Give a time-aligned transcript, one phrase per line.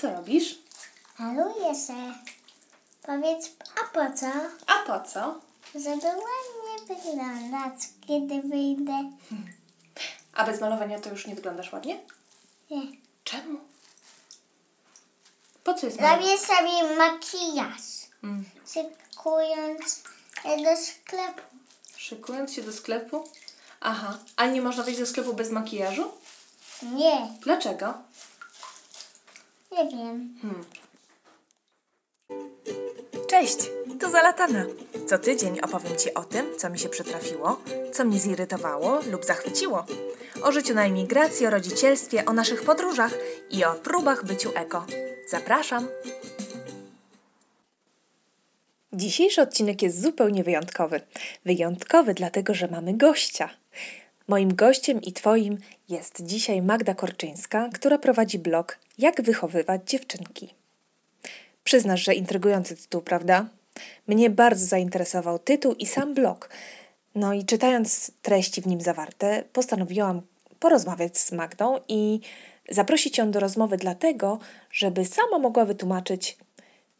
[0.00, 0.58] co robisz?
[1.18, 1.94] Maluję se.
[3.02, 3.50] Powiedz,
[3.80, 4.26] a po co?
[4.66, 5.40] A po co?
[5.74, 9.10] Żeby ładnie wyglądać, kiedy wyjdę.
[10.32, 12.00] A bez malowania to już nie wyglądasz ładnie?
[12.70, 12.82] Nie.
[13.24, 13.58] Czemu?
[15.64, 16.22] Po co jest malowanie?
[16.32, 17.80] Robię sobie makijaż,
[18.24, 18.44] Mm.
[18.72, 20.02] szykując
[20.42, 21.40] się do sklepu.
[21.96, 23.24] Szykując się do sklepu?
[23.80, 24.18] Aha.
[24.36, 26.10] A nie można wejść do sklepu bez makijażu?
[26.82, 27.94] Nie, Dlaczego?
[29.72, 30.34] Nie wiem.
[30.42, 30.64] Hmm.
[33.28, 33.56] Cześć,
[34.00, 34.64] tu Zalatana.
[35.06, 37.60] Co tydzień opowiem Ci o tym, co mi się przytrafiło,
[37.92, 39.86] co mnie zirytowało lub zachwyciło.
[40.42, 43.14] O życiu na emigracji, o rodzicielstwie, o naszych podróżach
[43.50, 44.86] i o próbach byciu eko.
[45.28, 45.88] Zapraszam!
[48.92, 51.00] Dzisiejszy odcinek jest zupełnie wyjątkowy.
[51.44, 53.59] Wyjątkowy dlatego, że mamy gościa.
[54.30, 55.58] Moim gościem i Twoim
[55.88, 60.54] jest dzisiaj Magda Korczyńska, która prowadzi blog Jak wychowywać dziewczynki.
[61.64, 63.48] Przyznasz, że intrygujący tytuł, prawda?
[64.06, 66.50] Mnie bardzo zainteresował tytuł i sam blog.
[67.14, 70.22] No i czytając treści w nim zawarte, postanowiłam
[70.60, 72.20] porozmawiać z Magdą i
[72.68, 74.38] zaprosić ją do rozmowy dlatego,
[74.72, 76.36] żeby sama mogła wytłumaczyć,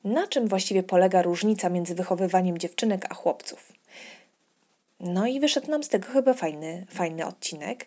[0.04, 3.79] na czym właściwie polega różnica między wychowywaniem dziewczynek a chłopców.
[5.00, 7.86] No i wyszedł nam z tego chyba fajny, fajny odcinek.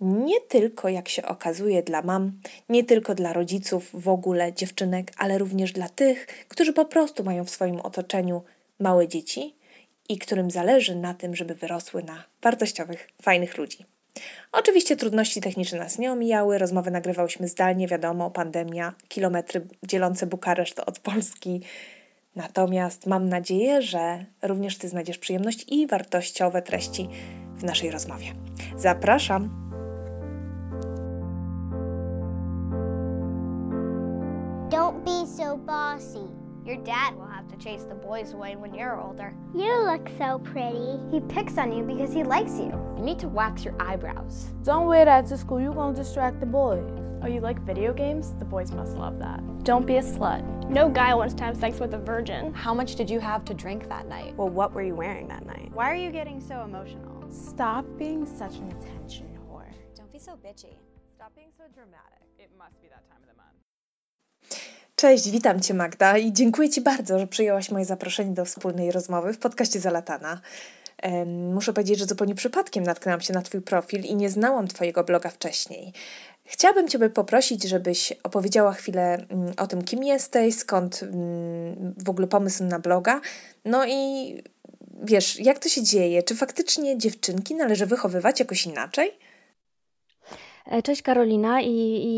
[0.00, 2.32] Nie tylko, jak się okazuje, dla mam,
[2.68, 7.44] nie tylko dla rodziców w ogóle dziewczynek, ale również dla tych, którzy po prostu mają
[7.44, 8.42] w swoim otoczeniu
[8.78, 9.54] małe dzieci
[10.08, 13.84] i którym zależy na tym, żeby wyrosły na wartościowych, fajnych ludzi.
[14.52, 20.98] Oczywiście trudności techniczne nas nie omijały, rozmowy nagrywałyśmy zdalnie, wiadomo, pandemia, kilometry dzielące Bukareszt od
[20.98, 21.60] Polski.
[22.36, 27.08] Natomiast mam nadzieję, że również Ty znajdziesz przyjemność i wartościowe treści
[27.56, 28.26] w naszej rozmowie.
[28.76, 29.62] Zapraszam!
[34.70, 36.42] Don't be so bossy.
[36.64, 39.34] Your dad will have to chase the boys away when you're older.
[39.54, 40.98] You look so pretty.
[41.10, 42.72] He picks on you because he likes you.
[42.96, 44.46] You need to wax your eyebrows.
[44.62, 45.60] Don't wear that to school.
[45.60, 47.01] You're gonna distract the boys.
[47.24, 48.34] Oh, you like video games?
[48.40, 49.40] The boys must love that.
[49.62, 50.42] Don't be a slut.
[50.68, 52.52] No guy wants to have sex with a virgin.
[52.52, 54.34] How much did you have to drink that night?
[54.36, 55.70] Well, what were you wearing that night?
[55.72, 57.30] Why are you getting so emotional?
[57.30, 59.72] Stop being such an attention whore.
[59.94, 60.74] Don't be so bitchy.
[61.14, 62.26] Stop being so dramatic.
[62.40, 64.91] It must be that time of the month.
[65.02, 69.32] Cześć, witam Cię Magda i dziękuję Ci bardzo, że przyjęłaś moje zaproszenie do wspólnej rozmowy
[69.32, 70.40] w podcaście Zalatana.
[71.26, 75.30] Muszę powiedzieć, że zupełnie przypadkiem natknęłam się na Twój profil i nie znałam Twojego bloga
[75.30, 75.92] wcześniej.
[76.44, 82.26] Chciałabym Ciebie poprosić, żebyś opowiedziała chwilę mm, o tym, kim jesteś, skąd mm, w ogóle
[82.26, 83.20] pomysł na bloga.
[83.64, 84.34] No i
[85.02, 86.22] wiesz, jak to się dzieje?
[86.22, 89.12] Czy faktycznie dziewczynki należy wychowywać jakoś inaczej?
[90.66, 91.70] E, Cześć Karolina i,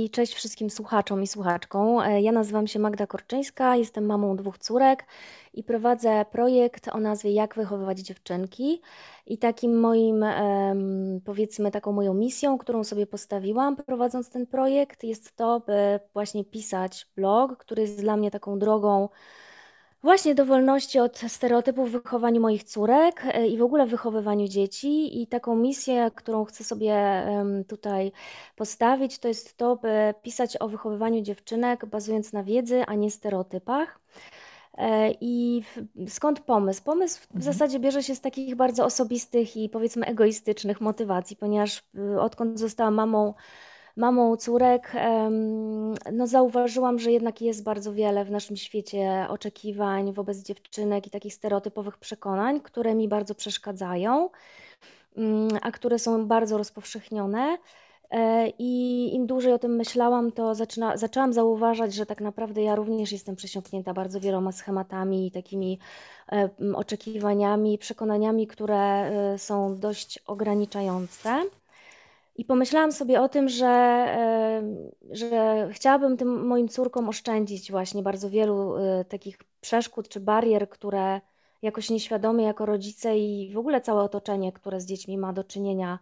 [0.04, 2.00] i cześć wszystkim słuchaczom i słuchaczkom.
[2.00, 5.06] E, Ja nazywam się Magda Korczyńska, jestem mamą dwóch córek
[5.54, 8.82] i prowadzę projekt o nazwie Jak wychowywać dziewczynki.
[9.26, 10.24] I takim moim,
[11.24, 17.06] powiedzmy, taką moją misją, którą sobie postawiłam, prowadząc ten projekt, jest to, by właśnie pisać
[17.16, 19.08] blog, który jest dla mnie taką drogą
[20.04, 24.48] właśnie do wolności od stereotypów w wychowaniu moich córek e, i w ogóle w wychowywaniu
[24.48, 25.22] dzieci.
[25.22, 27.24] I taką misję, którą chcę sobie
[27.68, 28.12] tutaj
[28.56, 34.00] postawić, to jest to, by pisać o wychowywaniu dziewczynek bazując na wiedzy, a nie stereotypach.
[34.78, 35.62] E, I
[36.08, 36.82] skąd pomysł?
[36.82, 42.20] Pomysł w zasadzie bierze się z takich bardzo osobistych i powiedzmy egoistycznych motywacji, ponieważ y,
[42.20, 43.34] odkąd zostałam mamą,
[43.96, 44.92] mamą córek,
[46.12, 51.34] no zauważyłam, że jednak jest bardzo wiele w naszym świecie oczekiwań wobec dziewczynek i takich
[51.34, 54.30] stereotypowych przekonań, które mi bardzo przeszkadzają,
[55.16, 57.58] mm, a które są bardzo rozpowszechnione.
[58.10, 62.74] E, I im dłużej o tym myślałam, to zaczyna, zaczęłam zauważać, że tak naprawdę ja
[62.74, 65.78] również jestem przesiąknięta bardzo wieloma schematami i takimi
[66.32, 71.42] e, oczekiwaniami, przekonaniami, które e, są dość ograniczające.
[72.36, 74.62] I pomyślałam sobie o tym, że, e,
[75.10, 81.20] że chciałabym tym moim córkom oszczędzić właśnie bardzo wielu e, takich przeszkód czy barier, które
[81.62, 85.98] jakoś nieświadomie jako rodzice i w ogóle całe otoczenie, które z dziećmi ma do czynienia,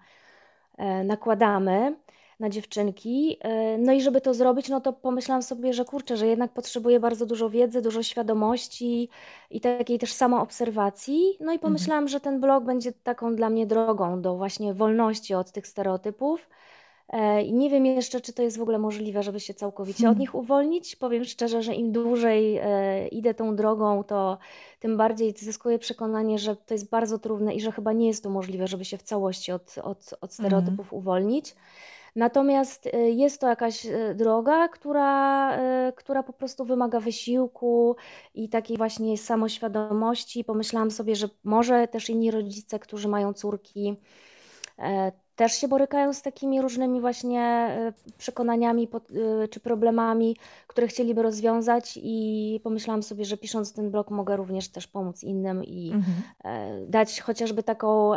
[0.78, 1.96] e, nakładamy
[2.42, 3.38] na dziewczynki.
[3.40, 7.00] E, No i żeby to zrobić, no to pomyślałam sobie, że kurczę, że jednak potrzebuję
[7.00, 9.10] bardzo dużo wiedzy, dużo świadomości
[9.50, 11.36] i takiej też samoobserwacji.
[11.40, 15.52] No i pomyślałam, że ten blog będzie taką dla mnie drogą do właśnie wolności od
[15.52, 16.48] tych stereotypów.
[17.12, 20.18] E, I nie wiem jeszcze, czy to jest w ogóle możliwe, żeby się całkowicie od
[20.18, 20.96] nich uwolnić.
[20.96, 24.38] Powiem szczerze, że im dłużej e, idę tą drogą, to
[24.80, 28.30] tym bardziej zyskuję przekonanie, że to jest bardzo trudne i że chyba nie jest to
[28.30, 31.54] możliwe, żeby się w całości od, od, od stereotypów uwolnić.
[32.16, 35.58] Natomiast y, jest to jakaś droga, która,
[35.96, 37.96] która po prostu wymaga wysiłku
[38.34, 40.44] i takiej właśnie samoświadomości.
[40.44, 43.96] Pomyślałam sobie, że może też inni rodzice, którzy mają córki,
[44.78, 48.88] e, też się borykają z takimi różnymi właśnie e, przekonaniami
[49.50, 50.36] czy problemami,
[50.66, 55.64] które chcieliby rozwiązać i pomyślałam sobie, że pisząc ten blog mogę również też pomóc innym
[55.64, 56.22] i mhm.
[56.44, 58.12] E, dać chociażby taką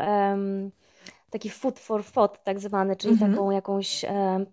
[1.29, 3.31] taki food for thought tak zwany, czyli mhm.
[3.31, 4.45] taką jakąś e,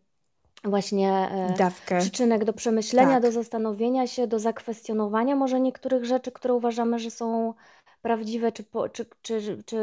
[0.65, 1.99] właśnie e, Dawkę.
[1.99, 3.23] przyczynek do przemyślenia, tak.
[3.23, 7.55] do zastanowienia się, do zakwestionowania może niektórych rzeczy, które uważamy, że są
[8.03, 9.79] prawdziwe, czy, czy, czy, czy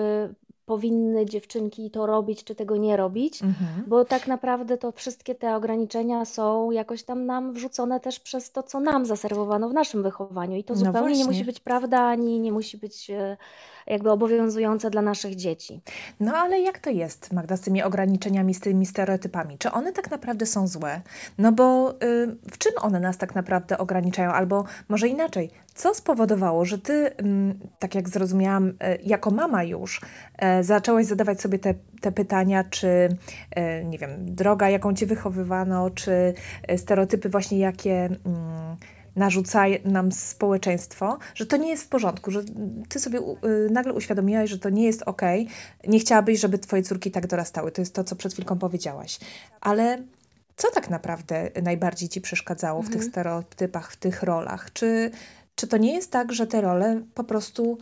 [0.69, 3.83] powinny dziewczynki to robić, czy tego nie robić, mhm.
[3.87, 8.63] bo tak naprawdę to wszystkie te ograniczenia są jakoś tam nam wrzucone też przez to,
[8.63, 10.57] co nam zaserwowano w naszym wychowaniu.
[10.57, 13.37] I to no zupełnie nie musi być prawda, ani nie musi być e,
[13.87, 15.81] jakby obowiązujące dla naszych dzieci.
[16.19, 19.57] No ale jak to jest, Magda, z tymi ograniczeniami, z tymi stereotypami?
[19.57, 21.01] Czy one tak naprawdę są złe?
[21.37, 21.95] No bo y,
[22.51, 24.31] w czym one nas tak naprawdę ograniczają?
[24.31, 27.13] Albo może inaczej, co spowodowało, że ty, y,
[27.79, 28.73] tak jak zrozumiałam, y,
[29.03, 30.01] jako mama już,
[30.59, 35.89] y, zaczęłaś zadawać sobie te, te pytania, czy, y, nie wiem, droga, jaką cię wychowywano,
[35.89, 36.33] czy
[36.77, 38.75] stereotypy właśnie, jakie mm,
[39.15, 42.43] narzuca nam społeczeństwo, że to nie jest w porządku, że
[42.89, 45.21] ty sobie y, nagle uświadomiłaś, że to nie jest ok,
[45.87, 47.71] nie chciałabyś, żeby twoje córki tak dorastały.
[47.71, 49.19] To jest to, co przed chwilką powiedziałaś.
[49.61, 50.03] Ale
[50.55, 52.85] co tak naprawdę najbardziej ci przeszkadzało mhm.
[52.85, 53.11] w tych mhm.
[53.11, 54.73] stereotypach, w tych rolach?
[54.73, 55.11] Czy,
[55.59, 57.77] czy to nie jest tak, że te role po prostu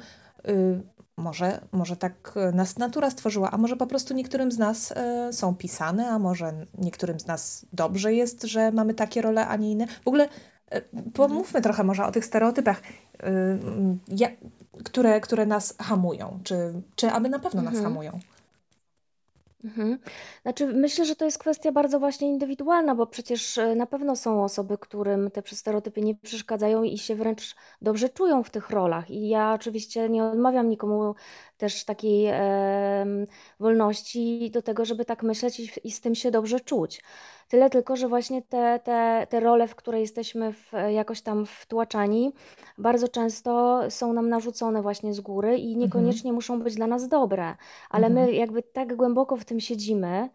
[0.48, 0.82] y,
[1.18, 4.92] może, może tak nas natura stworzyła, a może po prostu niektórym z nas
[5.30, 9.56] y, są pisane, a może niektórym z nas dobrze jest, że mamy takie role, a
[9.56, 9.88] nie inne.
[9.88, 10.28] W ogóle
[10.72, 10.82] E,
[11.14, 14.38] pomówmy trochę może o tych stereotypach, y,
[14.84, 17.94] które, które nas hamują, czy, czy aby na pewno nas mhm.
[17.94, 18.20] hamują.
[19.68, 20.00] Mhm.
[20.42, 24.44] Znaczy, myślę, że to jest kwestia bardzo właśnie indywidualna, bo przecież e, na pewno są
[24.44, 29.10] osoby, którym te stereotypy nie przeszkadzają i się wręcz dobrze czują w tych rolach.
[29.12, 31.16] I ja oczywiście nie odmawiam nikomu
[31.58, 33.06] też takiej e,
[33.60, 37.02] wolności do tego, żeby tak myśleć i, i z tym się dobrze czuć.
[37.48, 42.34] Tyle tylko, że właśnie te, te, te role, w które jesteśmy w, jakoś tam wtłaczani,
[42.78, 46.36] bardzo często są nam narzucone właśnie z góry i niekoniecznie mhm.
[46.36, 47.56] muszą być dla nas dobre,
[47.90, 48.26] ale mhm.
[48.26, 50.30] my jakby tak głęboko w tym siedzimy,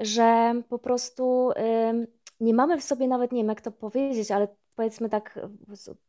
[0.00, 2.06] że po prostu y,
[2.40, 5.38] nie mamy w sobie nawet, nie wiem jak to powiedzieć, ale powiedzmy tak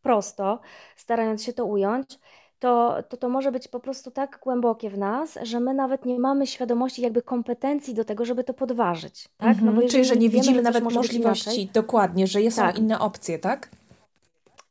[0.02, 0.60] prosto,
[0.96, 2.20] starając się to ująć,
[2.59, 6.19] to, to to może być po prostu tak głębokie w nas, że my nawet nie
[6.19, 9.30] mamy świadomości, jakby kompetencji do tego, żeby to podważyć.
[9.38, 9.50] Tak?
[9.50, 9.65] Mhm.
[9.65, 12.77] No bo Czyli, że nie wiemy, widzimy nawet możliwości, inaczej, dokładnie, że są tak.
[12.77, 13.69] inne opcje, tak?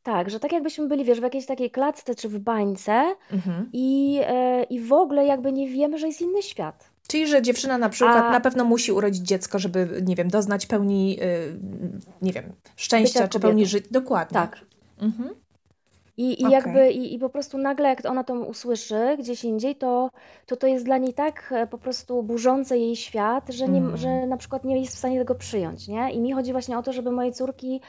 [0.03, 3.71] Tak, że tak jakbyśmy byli, wiesz, w jakiejś takiej klatce czy w bańce mhm.
[3.73, 6.91] i, e, i w ogóle jakby nie wiemy, że jest inny świat.
[7.09, 8.31] Czyli, że dziewczyna na przykład A...
[8.31, 11.59] na pewno musi urodzić dziecko, żeby, nie wiem, doznać pełni, y,
[12.23, 13.89] nie wiem, szczęścia czy pełni życia.
[13.91, 14.35] Dokładnie.
[14.35, 14.61] Tak.
[15.01, 15.35] Mhm.
[16.17, 20.11] I, i jakby i, i po prostu nagle jak ona to usłyszy gdzieś indziej, to,
[20.47, 23.97] to to jest dla niej tak e, po prostu burzące jej świat, że, nie, mm.
[23.97, 26.13] że na przykład nie jest w stanie tego przyjąć, nie?
[26.13, 27.81] I mi chodzi właśnie o to, żeby moje córki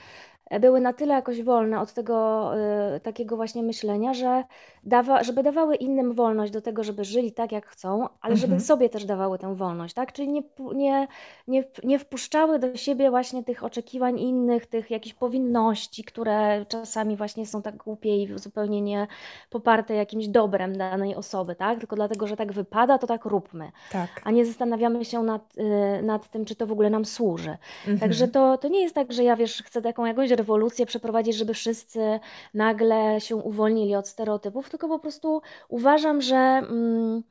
[0.59, 2.51] były na tyle jakoś wolne od tego
[2.95, 4.43] y, takiego właśnie myślenia, że
[4.83, 8.61] dawa, żeby dawały innym wolność do tego, żeby żyli tak, jak chcą, ale żeby mhm.
[8.61, 10.13] sobie też dawały tę wolność, tak?
[10.13, 11.07] Czyli nie, nie,
[11.47, 17.45] nie, nie wpuszczały do siebie właśnie tych oczekiwań innych, tych jakichś powinności, które czasami właśnie
[17.45, 19.07] są tak głupie i zupełnie nie
[19.49, 21.79] poparte jakimś dobrem danej osoby, tak?
[21.79, 23.71] Tylko dlatego, że tak wypada, to tak róbmy.
[23.91, 24.09] Tak.
[24.23, 27.57] A nie zastanawiamy się nad, y, nad tym, czy to w ogóle nam służy.
[27.79, 27.99] Mhm.
[27.99, 31.53] Także to, to nie jest tak, że ja wiesz, chcę taką jakąś rewolucję przeprowadzić, żeby
[31.53, 32.19] wszyscy
[32.53, 36.35] nagle się uwolnili od stereotypów, tylko po prostu uważam, że.
[36.35, 37.23] Mm,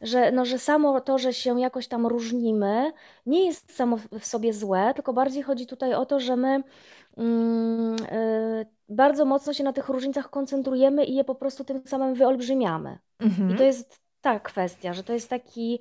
[0.00, 2.92] że, no, że samo to, że się jakoś tam różnimy,
[3.26, 6.62] nie jest samo w sobie złe, tylko bardziej chodzi tutaj o to, że my
[7.16, 12.14] mm, y, bardzo mocno się na tych różnicach koncentrujemy i je po prostu tym samym
[12.14, 12.98] wyolbrzymiamy.
[13.20, 13.50] Mhm.
[13.50, 15.80] I to jest ta kwestia, że to jest taki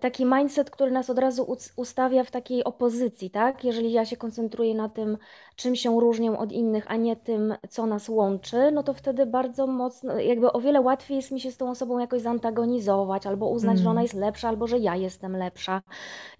[0.00, 3.64] taki mindset, który nas od razu ustawia w takiej opozycji, tak?
[3.64, 5.18] Jeżeli ja się koncentruję na tym,
[5.56, 9.66] czym się różnią od innych, a nie tym, co nas łączy, no to wtedy bardzo
[9.66, 13.72] mocno, jakby o wiele łatwiej jest mi się z tą osobą jakoś zantagonizować, albo uznać,
[13.72, 13.82] mm.
[13.82, 14.02] że ona mm.
[14.02, 15.82] jest lepsza, albo że ja jestem lepsza.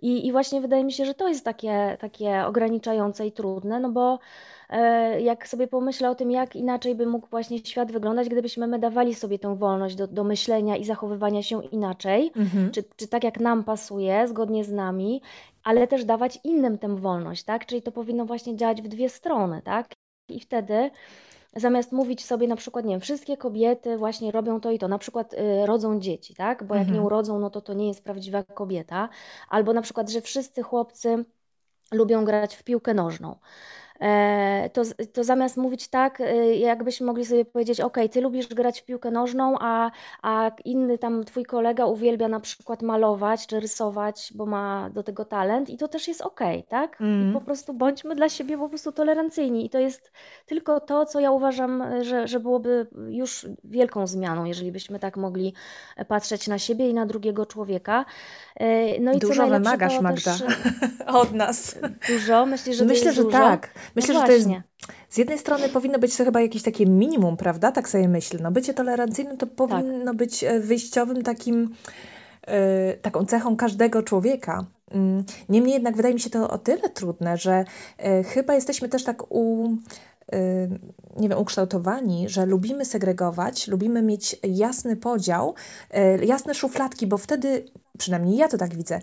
[0.03, 3.91] I, i właśnie wydaje mi się, że to jest takie, takie ograniczające i trudne, no
[3.91, 4.19] bo
[5.21, 9.15] jak sobie pomyślę o tym, jak inaczej by mógł właśnie świat wyglądać, gdybyśmy my dawali
[9.15, 12.71] sobie tę wolność do, do myślenia i zachowywania się inaczej, mhm.
[12.71, 15.23] czy, czy tak jak nam pasuje, zgodnie z nami,
[15.65, 17.67] ale też dawać innym tę wolność, tak?
[17.67, 19.93] Czyli to powinno właśnie działać w dwie strony, tak?
[20.29, 20.91] I wtedy
[21.57, 24.99] zamiast mówić sobie na przykład, nie wiem, wszystkie kobiety właśnie robią to i to, na
[24.99, 26.65] przykład y, rodzą dzieci, tak?
[26.65, 26.99] Bo jak mhm.
[26.99, 29.09] nie urodzą, no to to nie jest prawdziwa kobieta.
[29.49, 31.25] Albo na przykład, że wszyscy chłopcy
[31.93, 33.37] lubią grać w piłkę nożną.
[34.01, 38.81] E, to, to zamiast mówić tak, e, jakbyśmy mogli sobie powiedzieć, ok, ty lubisz grać
[38.81, 39.91] w piłkę nożną, a,
[40.23, 45.25] a inny tam twój kolega uwielbia na przykład malować czy rysować, bo ma do tego
[45.25, 47.01] talent i to też jest ok, tak?
[47.01, 47.31] Mm.
[47.31, 50.13] I po prostu bądźmy dla siebie po prostu tolerancyjni i to jest
[50.47, 55.55] tylko to, co ja uważam, że, że byłoby już wielką zmianą, jeżeli byśmy tak mogli
[56.09, 58.05] patrzeć na siebie i na drugiego człowieka.
[58.57, 60.43] E, no i dużo wymagasz, Magda, też,
[61.07, 61.79] od nas.
[62.09, 62.47] Dużo?
[62.47, 63.39] Myślisz, że Myślę, że dużo?
[63.39, 63.71] tak.
[63.97, 64.49] Myślę, no że to jest.
[65.09, 67.73] Z jednej strony powinno być to chyba jakieś takie minimum, prawda?
[67.73, 68.41] Tak sobie myślę.
[68.43, 70.17] No bycie tolerancyjnym to powinno tak.
[70.17, 71.75] być e, wyjściowym takim,
[72.47, 72.55] yy,
[73.03, 74.67] taką cechą każdego człowieka.
[74.91, 77.65] Mm, niemniej jednak wydaje mi się to o tyle trudne, że
[77.99, 79.69] yy, chyba jesteśmy też tak u,
[81.17, 85.55] nie wiem, ukształtowani, że lubimy segregować, lubimy mieć jasny podział,
[86.23, 87.65] jasne szufladki, bo wtedy,
[87.99, 89.01] przynajmniej ja to tak widzę,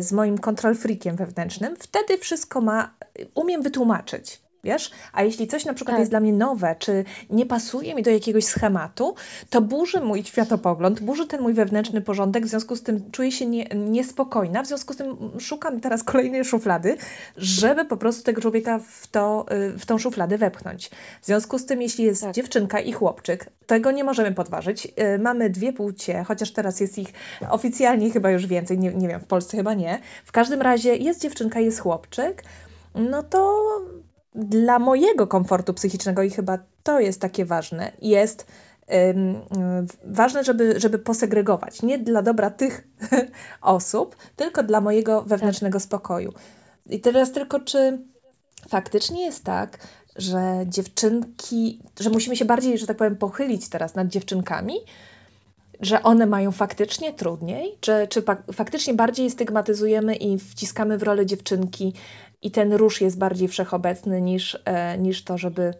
[0.00, 2.94] z moim kontrol freakiem wewnętrznym, wtedy wszystko ma,
[3.34, 4.90] umiem wytłumaczyć wiesz?
[5.12, 6.00] A jeśli coś na przykład tak.
[6.00, 9.14] jest dla mnie nowe, czy nie pasuje mi do jakiegoś schematu,
[9.50, 13.46] to burzy mój światopogląd, burzy ten mój wewnętrzny porządek, w związku z tym czuję się
[13.46, 16.96] nie, niespokojna, w związku z tym szukam teraz kolejnej szuflady,
[17.36, 19.46] żeby po prostu tego człowieka w, to,
[19.78, 20.90] w tą szufladę wepchnąć.
[21.22, 22.34] W związku z tym, jeśli jest tak.
[22.34, 24.86] dziewczynka i chłopczyk, tego nie możemy podważyć.
[24.86, 27.12] Y, mamy dwie płcie, chociaż teraz jest ich
[27.50, 29.98] oficjalnie chyba już więcej, nie, nie wiem, w Polsce chyba nie.
[30.24, 32.42] W każdym razie jest dziewczynka, jest chłopczyk,
[32.94, 33.62] no to
[34.36, 38.46] dla mojego komfortu psychicznego i chyba to jest takie ważne, jest
[40.04, 41.82] ważne, żeby, żeby posegregować.
[41.82, 42.88] Nie dla dobra tych
[43.62, 46.32] osób, tylko dla mojego wewnętrznego spokoju.
[46.86, 47.98] I teraz tylko, czy
[48.68, 49.78] faktycznie jest tak,
[50.16, 54.74] że dziewczynki, że musimy się bardziej, że tak powiem, pochylić teraz nad dziewczynkami,
[55.80, 61.92] że one mają faktycznie trudniej, czy, czy faktycznie bardziej stygmatyzujemy i wciskamy w rolę dziewczynki
[62.42, 65.74] i ten róż jest bardziej wszechobecny niż, e, niż to, żeby.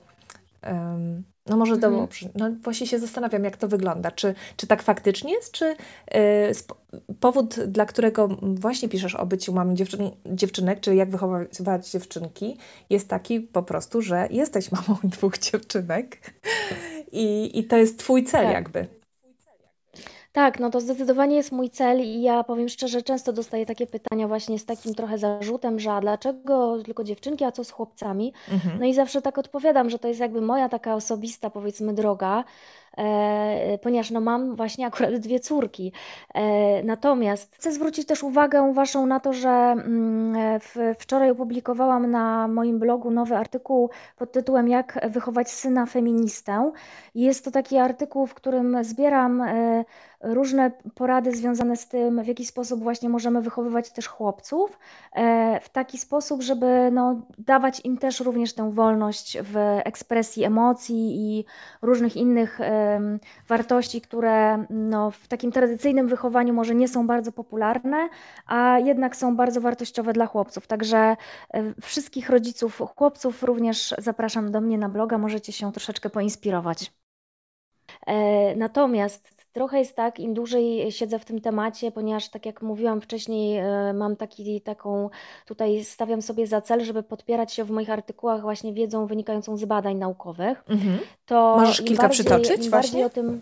[1.46, 2.08] No może to, mhm.
[2.34, 4.10] no właśnie się zastanawiam, jak to wygląda.
[4.10, 5.76] Czy, czy tak faktycznie jest, czy
[6.10, 6.52] e,
[7.20, 12.58] powód, dla którego właśnie piszesz o byciu mamy dziewczyn, dziewczynek, czy jak wychowywać dziewczynki,
[12.90, 16.34] jest taki po prostu, że jesteś mamą dwóch dziewczynek
[17.12, 18.54] i, i to jest twój cel tak.
[18.54, 18.86] jakby.
[20.36, 24.28] Tak, no to zdecydowanie jest mój cel i ja powiem szczerze, często dostaję takie pytania
[24.28, 28.32] właśnie z takim trochę zarzutem, że a dlaczego tylko dziewczynki, a co z chłopcami?
[28.48, 28.78] Mhm.
[28.78, 32.44] No i zawsze tak odpowiadam, że to jest jakby moja taka osobista, powiedzmy, droga,
[33.82, 35.92] ponieważ no mam właśnie akurat dwie córki.
[36.34, 40.60] E, natomiast chcę zwrócić też uwagę Waszą na to, że mm,
[40.98, 46.72] wczoraj opublikowałam na moim blogu nowy artykuł pod tytułem Jak wychować syna feministę.
[47.14, 49.84] Jest to taki artykuł, w którym zbieram e,
[50.20, 54.78] różne porady związane z tym, w jaki sposób właśnie możemy wychowywać też chłopców,
[55.62, 61.44] w taki sposób, żeby no, dawać im też również tę wolność w ekspresji emocji i
[61.82, 62.60] różnych innych
[63.48, 68.08] wartości, które no, w takim tradycyjnym wychowaniu może nie są bardzo popularne,
[68.46, 70.66] a jednak są bardzo wartościowe dla chłopców.
[70.66, 71.16] Także
[71.82, 76.92] wszystkich rodziców chłopców również zapraszam do mnie na bloga, możecie się troszeczkę poinspirować.
[78.06, 83.00] E, natomiast Trochę jest tak, im dłużej siedzę w tym temacie, ponieważ tak jak mówiłam
[83.00, 85.10] wcześniej, e, mam taki, taką,
[85.46, 89.64] tutaj stawiam sobie za cel, żeby podpierać się w moich artykułach właśnie wiedzą wynikającą z
[89.64, 90.64] badań naukowych.
[90.68, 90.98] Mhm.
[91.26, 93.06] To Możesz kilka bardziej, przytoczyć właśnie?
[93.06, 93.40] o tym,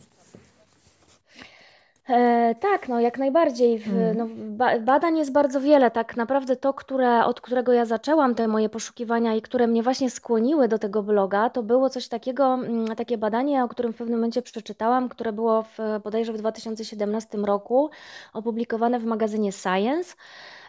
[2.09, 3.79] E, tak, no jak najbardziej.
[3.79, 4.17] W, mm.
[4.17, 5.91] no, ba badań jest bardzo wiele.
[5.91, 10.11] Tak naprawdę to, które, od którego ja zaczęłam te moje poszukiwania i które mnie właśnie
[10.11, 14.19] skłoniły do tego bloga, to było coś takiego, mm, takie badanie, o którym w pewnym
[14.19, 17.91] momencie przeczytałam, które było w, bodajże w 2017 roku
[18.33, 20.15] opublikowane w magazynie Science.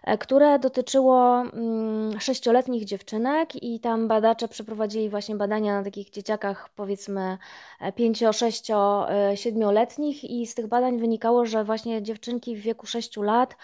[0.05, 6.69] E, które dotyczyło mm, sześcioletnich dziewczynek i tam badacze przeprowadzili właśnie badania na takich dzieciakach
[6.69, 7.38] powiedzmy
[7.79, 12.88] e, pięcio, sześcio, e, siedmioletnich i z tych badań wynikało, że właśnie dziewczynki w wieku
[12.88, 13.55] 6 lat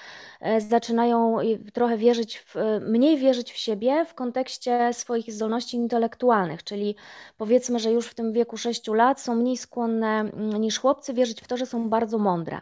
[0.70, 1.38] zaczynają
[1.74, 6.96] trochę wierzyć, w, mniej wierzyć w siebie w kontekście swoich zdolności intelektualnych, czyli
[7.38, 11.42] powiedzmy, że już w tym wieku 6 lat są mniej skłonne mm, niż chłopcy wierzyć
[11.42, 12.62] w to, że są bardzo mądre.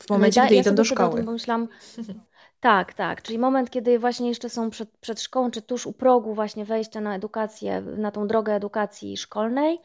[0.00, 1.24] W momencie, no gdy ja idą do szkoły.
[1.24, 1.68] Pomyślałam,
[2.60, 3.22] Tak, tak.
[3.22, 7.00] Czyli moment, kiedy właśnie jeszcze są przed, przed szkołą, czy tuż u progu właśnie wejścia
[7.00, 9.78] na edukację, na tą drogę edukacji szkolnej.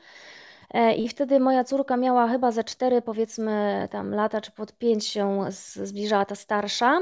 [0.75, 5.05] E, I wtedy moja córka miała chyba ze cztery, powiedzmy, tam lata, czy pod pięć
[5.05, 5.45] się
[5.83, 6.99] zbliżała ta starsza.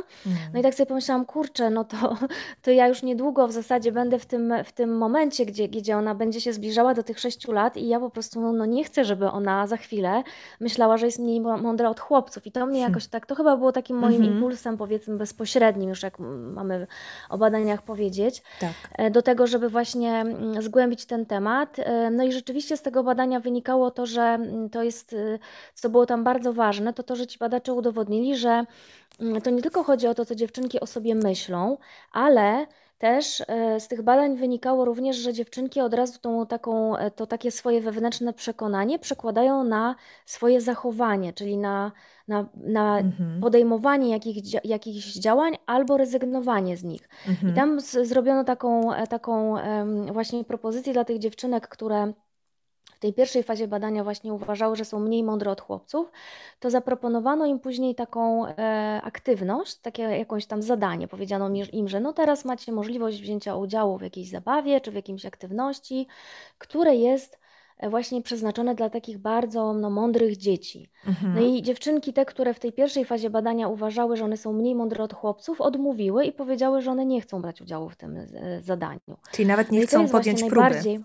[0.53, 2.18] No i tak sobie pomyślałam, kurczę, no to,
[2.62, 6.15] to ja już niedługo w zasadzie będę w tym, w tym momencie, gdzie, gdzie ona
[6.15, 9.06] będzie się zbliżała do tych sześciu lat i ja po prostu no, no nie chcę,
[9.06, 10.24] żeby ona za chwilę
[10.60, 12.48] myślała, że jest mniej mądra od chłopców.
[12.48, 14.34] I to mnie jakoś tak, to chyba było takim moim mhm.
[14.34, 16.20] impulsem, powiedzmy, bezpośrednim, już jak
[16.53, 16.88] mamy
[17.30, 18.72] o badaniach powiedzieć, tak.
[18.98, 21.80] E, do tego, żeby właśnie mm, zgłębić ten temat.
[21.80, 25.39] E, no i rzeczywiście z tego badania wynikało to, że mm, to jest, y,
[25.74, 28.65] co było tam bardzo ważne, to to, że ci badacze udowodnili, że
[29.20, 31.77] mm, to nie tylko chodzi o to, co dziewczynki o sobie myślą,
[32.12, 32.67] ale
[32.98, 37.25] też e, z tych badań wynikało również, że dziewczynki od razu tą taką, e, to
[37.25, 41.91] takie swoje wewnętrzne przekonanie przekładają na swoje zachowanie, czyli na,
[42.27, 43.41] na, na mhm.
[43.41, 47.10] podejmowanie jakich, jakichś działań albo rezygnowanie z nich.
[47.27, 47.53] Mhm.
[47.53, 49.55] I tam z, zrobiono taką, e, taką
[50.12, 52.13] właśnie propozycję dla tych dziewczynek, które
[53.04, 56.12] tej pierwszej fazie badania właśnie uważały, że są mniej mądre od chłopców,
[56.60, 61.08] to zaproponowano im później taką e, aktywność, takie jakąś tam zadanie.
[61.08, 65.26] Powiedziano im, że no teraz macie możliwość wzięcia udziału w jakiejś zabawie czy w jakiejś
[65.26, 66.08] aktywności,
[66.58, 67.40] które jest
[67.78, 70.90] e, właśnie przeznaczone dla takich bardzo no, mądrych dzieci.
[71.08, 71.36] Mhm.
[71.36, 74.76] No i dziewczynki, te, które w tej pierwszej fazie badania uważały, że one są mniej
[74.76, 78.62] mądre od chłopców, odmówiły i powiedziały, że one nie chcą brać udziału w tym e,
[78.62, 79.18] zadaniu.
[79.32, 81.04] Czyli nawet nie no chcą podjąć próby.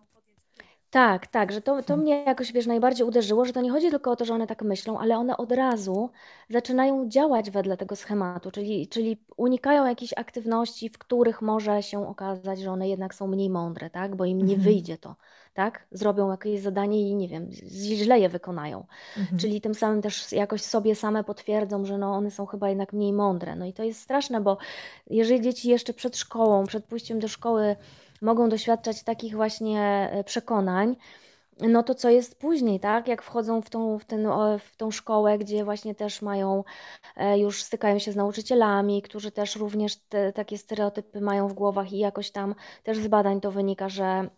[0.90, 2.00] Tak, tak, że to, to hmm.
[2.00, 4.62] mnie jakoś, wiesz, najbardziej uderzyło, że to nie chodzi tylko o to, że one tak
[4.62, 6.10] myślą, ale one od razu
[6.50, 12.60] zaczynają działać wedle tego schematu, czyli, czyli unikają jakichś aktywności, w których może się okazać,
[12.60, 14.60] że one jednak są mniej mądre, tak, bo im nie mhm.
[14.60, 15.16] wyjdzie to,
[15.54, 19.38] tak, zrobią jakieś zadanie i nie wiem, źle je wykonają, mhm.
[19.38, 23.12] czyli tym samym też jakoś sobie same potwierdzą, że no one są chyba jednak mniej
[23.12, 24.58] mądre, no i to jest straszne, bo
[25.10, 27.76] jeżeli dzieci jeszcze przed szkołą, przed pójściem do szkoły
[28.20, 30.96] mogą doświadczać takich właśnie e, przekonań,
[31.60, 33.08] no to co jest później, tak?
[33.08, 36.64] Jak wchodzą w tą, w, ten, w tą szkołę, gdzie właśnie też mają,
[37.16, 41.92] e, już stykają się z nauczycielami, którzy też również te, takie stereotypy mają w głowach
[41.92, 44.28] i jakoś tam też z badań to wynika, że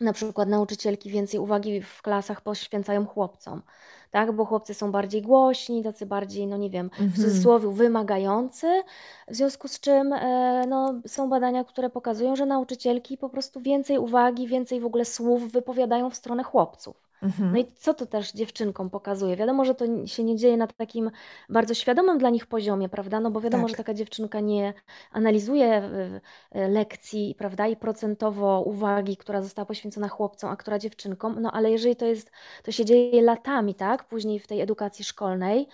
[0.00, 3.62] na przykład nauczycielki więcej uwagi w klasach poświęcają chłopcom
[4.10, 4.32] tak?
[4.32, 7.12] Bo chłopcy są bardziej głośni, tacy bardziej, no nie wiem, w mhm.
[7.12, 8.82] cudzysłowie wymagający,
[9.28, 13.98] w związku z czym e, no, są badania, które pokazują, że nauczycielki po prostu więcej
[13.98, 17.07] uwagi, więcej w ogóle słów wypowiadają w stronę chłopców.
[17.22, 17.52] Mhm.
[17.52, 19.36] No i co to też dziewczynkom pokazuje?
[19.36, 21.10] Wiadomo, że to się nie dzieje na takim
[21.48, 23.20] bardzo świadomym dla nich poziomie, prawda?
[23.20, 23.70] No bo wiadomo, tak.
[23.70, 24.74] że taka dziewczynka nie
[25.12, 27.66] analizuje e, e, lekcji, prawda?
[27.66, 31.40] I procentowo uwagi, która została poświęcona chłopcom, a która dziewczynkom.
[31.40, 32.30] No ale jeżeli to jest,
[32.62, 34.04] to się dzieje latami, tak?
[34.04, 35.66] Później w tej edukacji szkolnej,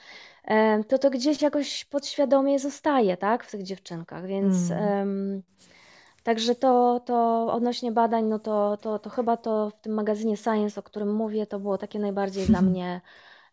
[0.45, 3.45] e, to to gdzieś jakoś podświadomie zostaje, tak?
[3.45, 4.71] W tych dziewczynkach, więc.
[4.71, 5.43] Mm.
[6.25, 10.81] Także to, to odnośnie badań, no to, to, to chyba to w tym magazynie Science,
[10.81, 13.01] o którym mówię, to było takie najbardziej dla mnie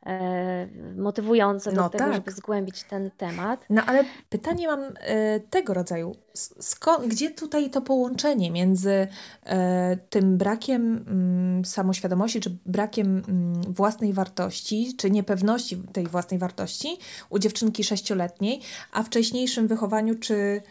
[0.05, 2.13] e, motywujące no do tego, tak.
[2.13, 3.65] żeby zgłębić ten temat.
[3.69, 6.15] No ale pytanie mam e, tego rodzaju.
[6.59, 9.07] Skąd, gdzie tutaj to połączenie między
[9.43, 16.97] e, tym brakiem mm, samoświadomości, czy brakiem mm, własnej wartości, czy niepewności tej własnej wartości
[17.29, 20.61] u dziewczynki sześcioletniej, a wcześniejszym wychowaniu, czy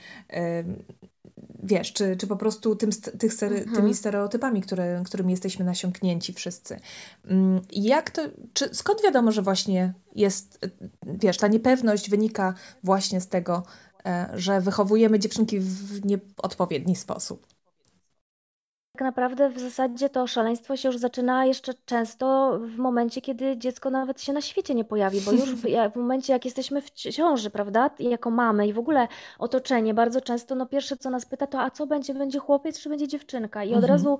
[1.62, 3.76] wiesz, czy, czy po prostu tym, tych mhm.
[3.76, 6.80] tymi stereotypami, które, którymi jesteśmy nasiąknięci wszyscy.
[7.24, 8.22] Mm, jak to,
[8.52, 10.58] czy, skąd wiadomo, że właśnie jest,
[11.06, 13.62] wiesz, ta niepewność wynika właśnie z tego,
[14.06, 17.46] e, że wychowujemy dziewczynki w nieodpowiedni sposób?
[19.00, 23.90] Tak naprawdę w zasadzie to szaleństwo się już zaczyna jeszcze często w momencie, kiedy dziecko
[23.90, 27.50] nawet się na świecie nie pojawi, bo już w, w momencie, jak jesteśmy w ciąży,
[27.50, 29.08] prawda, jako mamy i w ogóle
[29.38, 32.88] otoczenie, bardzo często no pierwsze, co nas pyta, to a co będzie, będzie chłopiec czy
[32.88, 33.64] będzie dziewczynka?
[33.64, 33.92] I od mhm.
[33.92, 34.18] razu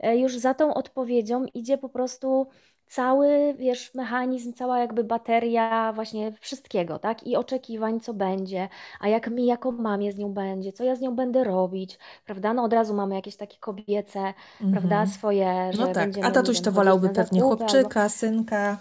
[0.00, 2.46] e, już za tą odpowiedzią idzie po prostu
[2.88, 7.26] cały, wiesz, mechanizm, cała jakby bateria właśnie wszystkiego, tak?
[7.26, 8.68] I oczekiwań, co będzie,
[9.00, 12.54] a jak mi jako mamie z nią będzie, co ja z nią będę robić, prawda?
[12.54, 14.72] No od razu mamy jakieś takie kobiece, mm -hmm.
[14.72, 16.10] prawda, swoje, że no tak.
[16.22, 18.10] A tatuś to wolałby pewnie chłopczyka, albo...
[18.10, 18.78] synka.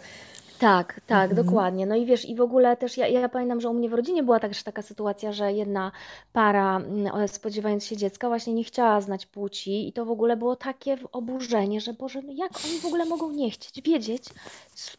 [0.60, 1.46] Tak, tak, mhm.
[1.46, 1.86] dokładnie.
[1.86, 4.24] No i wiesz, i w ogóle też ja, ja pamiętam, że u mnie w rodzinie
[4.24, 5.91] była też taka sytuacja, że jedna
[6.34, 10.56] para, mm, spodziewając się dziecka, właśnie nie chciała znać płci, i to w ogóle było
[10.56, 14.24] takie oburzenie, że Boże, no jak oni w ogóle mogą nie chcieć wiedzieć,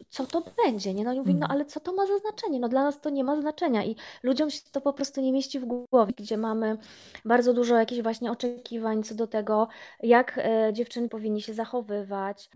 [0.08, 1.04] co to będzie, nie?
[1.04, 1.52] No i mówię, no mhm.
[1.52, 2.60] ale co to ma za znaczenie?
[2.60, 5.60] No dla nas to nie ma znaczenia i ludziom się to po prostu nie mieści
[5.60, 6.78] w głowie, gdzie mamy
[7.24, 9.68] bardzo dużo jakichś właśnie oczekiwań co do tego,
[10.02, 12.50] jak e, dziewczyny powinni się zachowywać.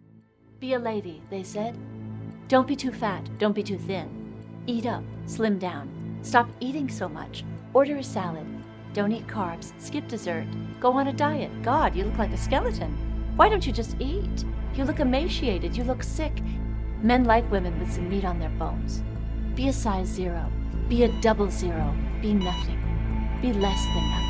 [0.60, 1.74] Be a lady, they said.
[2.50, 4.08] Don't be too fat, don't be too thin.
[4.66, 5.88] Eat up, slim down.
[6.22, 7.44] Stop eating so much.
[7.74, 8.44] Order a salad.
[8.92, 10.48] Don't eat carbs, skip dessert.
[10.80, 11.52] Go on a diet.
[11.62, 12.90] God, you look like a skeleton.
[13.36, 14.44] Why don't you just eat?
[14.74, 16.42] You look emaciated, you look sick.
[17.00, 19.04] Men like women with some meat on their bones.
[19.54, 20.50] Be a size zero.
[20.88, 21.94] Be a double zero.
[22.20, 22.80] Be nothing.
[23.40, 24.29] Be less than nothing.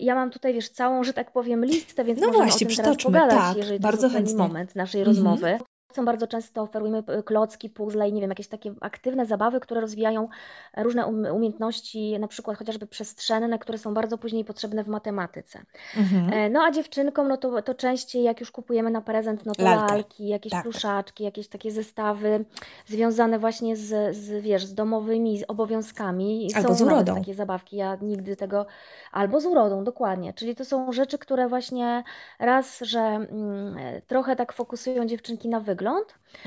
[0.00, 2.76] Ja mam tutaj, wiesz, całą, że tak powiem, listę, więc No możemy właśnie, o tym
[2.76, 5.16] teraz pogadać, tak, jeżeli bardzo to jest moment naszej Mhm.
[5.16, 5.58] rozmowy.
[6.04, 10.28] Bardzo często oferujemy p- klocki, puzzle i nie wiem, jakieś takie aktywne zabawy, które rozwijają
[10.76, 15.58] różne um- umiejętności, na przykład chociażby przestrzenne, które są bardzo później potrzebne w matematyce.
[15.96, 16.32] Mhm.
[16.32, 19.62] E, No a dziewczynkom, no to, to częściej jak już kupujemy na prezent, no to
[19.64, 20.62] lalki, jakieś Tak.
[20.62, 22.44] pluszaczki, jakieś takie zestawy
[22.86, 26.48] związane właśnie z, z, wiesz, z domowymi z obowiązkami.
[26.56, 27.14] Albo Są z urodą.
[27.14, 28.66] takie zabawki, ja nigdy tego,
[29.12, 30.32] albo z urodą, dokładnie.
[30.34, 32.04] Czyli to są rzeczy, które właśnie
[32.38, 35.79] raz, że mm, e, trochę tak fokusują dziewczynki na wygląd,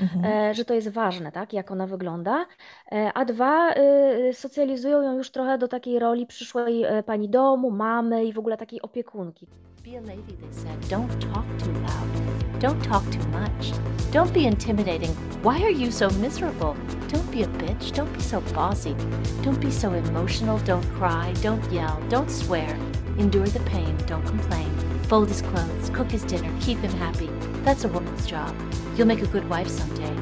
[0.00, 0.24] Mhm.
[0.24, 2.46] e, że to jest ważne, tak, jak ona wygląda,
[2.92, 7.70] e, a dwa, y, socjalizują ją już trochę do takiej roli przyszłej e, pani domu,
[7.70, 9.46] mamy i w ogóle takiej opiekunki.
[9.84, 10.80] Be a lady, they said.
[10.88, 12.24] Don't talk too loud.
[12.60, 13.72] Don't talk too much.
[14.12, 15.10] Don't be intimidating.
[15.42, 16.74] Why are you so miserable?
[17.12, 17.92] Don't be a bitch.
[17.92, 18.94] Don't be so bossy.
[19.42, 20.58] Don't be so emotional.
[20.64, 21.34] Don't cry.
[21.42, 22.00] Don't yell.
[22.08, 22.78] Don't swear.
[23.18, 23.94] Endure the pain.
[24.06, 24.70] Don't complain.
[25.08, 25.90] Fold his clothes.
[25.90, 26.50] Cook his dinner.
[26.60, 27.28] Keep him happy.
[27.64, 28.54] That's a woman's job.
[28.94, 30.14] You'll make a good wife someday.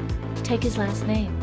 [0.43, 1.37] Take his last name.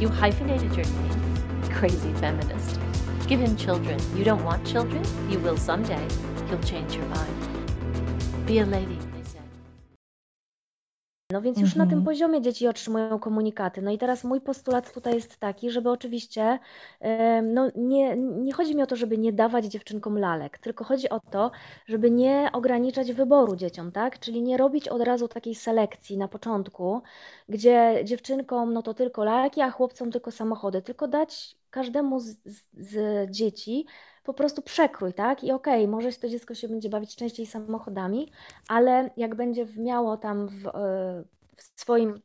[0.00, 1.62] You hyphenated your name.
[1.70, 2.80] Crazy feminist.
[3.28, 4.00] Give him children.
[4.16, 5.04] You don't want children?
[5.30, 6.08] You will someday.
[6.48, 8.46] He'll change your mind.
[8.46, 8.98] Be a lady.
[11.34, 12.04] No więc już na tym Mhm.
[12.04, 13.82] poziomie dzieci otrzymują komunikaty.
[13.82, 16.58] No i teraz mój postulat tutaj jest taki, żeby oczywiście,
[17.42, 21.20] no nie, nie chodzi mi o to, żeby nie dawać dziewczynkom lalek, tylko chodzi o
[21.20, 21.50] to,
[21.86, 24.18] żeby nie ograniczać wyboru dzieciom, tak?
[24.18, 27.02] Czyli nie robić od razu takiej selekcji na początku,
[27.48, 32.62] gdzie dziewczynkom no to tylko lalki, a chłopcom tylko samochody, tylko dać każdemu z, z,
[32.74, 33.86] z dzieci
[34.24, 35.44] po prostu przekrój, tak?
[35.44, 38.32] I okej, może to dziecko się będzie bawić częściej samochodami,
[38.68, 41.24] ale jak będzie miało tam w, e,
[41.56, 42.22] w swoim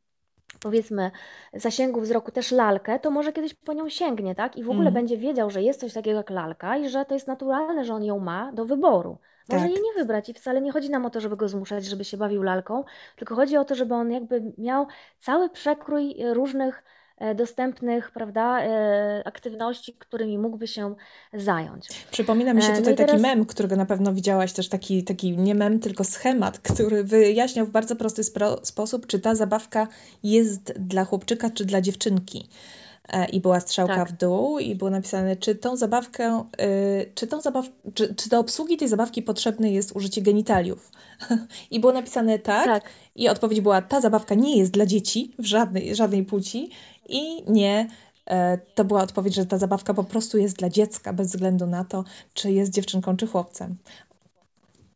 [0.62, 1.12] powiedzmy
[1.54, 4.58] zasięgu wzroku też lalkę, to może kiedyś po nią sięgnie, tak?
[4.58, 4.94] I w ogóle Mhm.
[4.94, 8.04] będzie wiedział, że jest coś takiego jak lalka i że to jest naturalne, że on
[8.04, 9.18] ją ma do wyboru.
[9.48, 9.70] Może Tak.
[9.70, 12.18] jej nie wybrać i wcale nie chodzi nam o to, żeby go zmuszać, żeby się
[12.18, 12.84] bawił lalką,
[13.16, 14.88] tylko chodzi o to, żeby on jakby miał
[15.20, 16.84] cały przekrój różnych
[17.36, 20.96] dostępnych, prawda, e, aktywności, którymi mógłby się
[21.34, 21.88] zająć.
[22.12, 24.70] Przypomina mi się E, no tutaj i taki teraz- mem, którego na pewno widziałaś też,
[24.70, 28.22] taki, taki nie mem, tylko schemat, który wyjaśniał w bardzo prosty
[28.64, 29.88] sposób, czy ta zabawka
[30.24, 32.50] jest dla chłopczyka, czy dla dziewczynki.
[33.10, 34.10] E, I była strzałka Tak.
[34.10, 38.40] w dół i było napisane, czy tą zabawkę, y, czy, tą zabaw, czy, czy do
[38.40, 40.92] obsługi tej zabawki potrzebne jest użycie genitaliów.
[41.72, 42.84] I było napisane tak, Tak.
[43.16, 46.70] i odpowiedź była, ta zabawka nie jest dla dzieci w żadnej, żadnej płci
[47.10, 47.88] i nie,
[48.26, 51.86] e, to była odpowiedź, że ta zabawka po prostu jest dla dziecka, bez względu na
[51.86, 53.78] to, czy jest dziewczynką, czy chłopcem.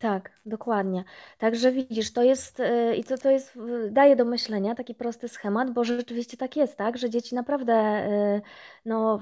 [0.03, 1.03] Tak, dokładnie.
[1.37, 5.27] Także widzisz, to jest y, i to, to jest, y, daje do myślenia taki prosty
[5.29, 8.41] schemat, bo rzeczywiście tak jest, tak, że dzieci naprawdę y,
[8.85, 9.19] no,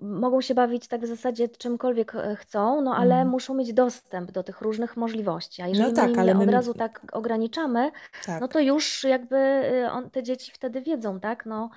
[0.00, 3.28] mogą się bawić tak w zasadzie czymkolwiek chcą, no ale Mhm.
[3.28, 5.62] muszą mieć dostęp do tych różnych możliwości.
[5.62, 7.90] A jeżeli my tak, im ale je my- od razu tak ograniczamy,
[8.26, 8.40] Tak.
[8.40, 11.70] no to już jakby on, te dzieci wtedy wiedzą, tak, no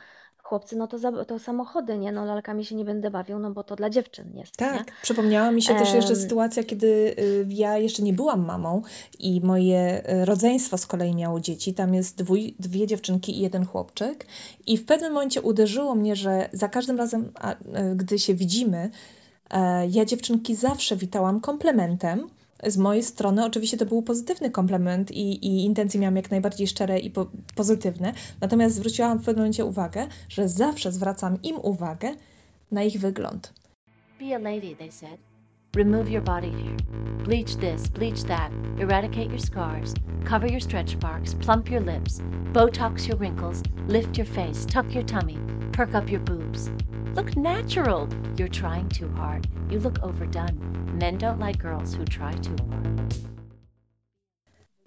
[0.46, 3.64] chłopcy, no to, za, to samochody, nie, no lalkami się nie będę bawił, no bo
[3.64, 4.68] to dla dziewczyn jest, nie?
[4.68, 6.20] Tak, przypomniała mi się też jeszcze Em.
[6.20, 6.88] sytuacja, kiedy
[7.20, 8.82] y, ja jeszcze nie byłam mamą
[9.20, 11.74] i moje y, rodzeństwo z kolei miało dzieci.
[11.74, 14.26] Tam jest dwój, dwie dziewczynki i jeden chłopczyk.
[14.68, 18.90] I w pewnym momencie uderzyło mnie, że za każdym razem, y, gdy się widzimy,
[19.50, 22.28] e, ja dziewczynki zawsze witałam komplementem.
[22.66, 27.00] Z mojej strony oczywiście to był pozytywny komplement i, i intencje miałam jak najbardziej szczere
[27.00, 28.14] i po, pozytywne.
[28.42, 32.16] Natomiast zwróciłam w pewnym momencie uwagę, że zawsze zwracam im uwagę
[32.72, 33.54] na ich wygląd.
[34.20, 35.35] Be a lady, they said.
[35.76, 36.78] Remove your body hair.
[37.26, 38.50] Bleach this, bleach that.
[38.78, 39.94] Eradicate your scars.
[40.24, 41.34] Cover your stretch marks.
[41.34, 42.22] Plump your lips.
[42.54, 43.62] Botox your wrinkles.
[43.88, 44.66] Lift your face.
[44.66, 45.38] Tuck your tummy.
[45.74, 46.72] Perk up your boobs.
[47.14, 48.08] Look natural.
[48.38, 49.50] You're trying too hard.
[49.70, 50.98] You look overdone.
[50.98, 53.14] Men don't like girls who try too hard.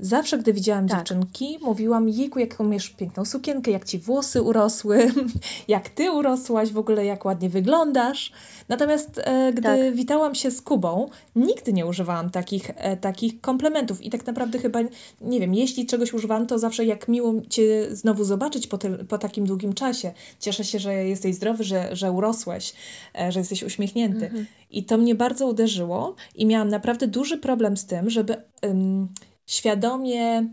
[0.00, 0.98] Zawsze, gdy widziałam Tak.
[0.98, 5.12] dziewczynki, mówiłam, jejku, jaką masz piękną sukienkę, jak ci włosy urosły,
[5.68, 8.32] jak ty urosłaś, w ogóle jak ładnie wyglądasz.
[8.68, 9.94] Natomiast e, gdy Tak.
[9.94, 14.02] witałam się z Kubą, nigdy nie używałam takich, e, takich komplementów.
[14.02, 14.80] I tak naprawdę chyba,
[15.20, 19.18] nie wiem, jeśli czegoś używałam, to zawsze jak miło cię znowu zobaczyć po, tym, po
[19.18, 20.12] takim długim czasie.
[20.40, 22.74] Cieszę się, że jesteś zdrowy, że, że urosłeś,
[23.20, 24.26] e, że jesteś uśmiechnięty.
[24.26, 24.46] Mhm.
[24.70, 29.08] I to mnie bardzo uderzyło i miałam naprawdę duży problem z tym, żeby ym,
[29.48, 30.48] świadomie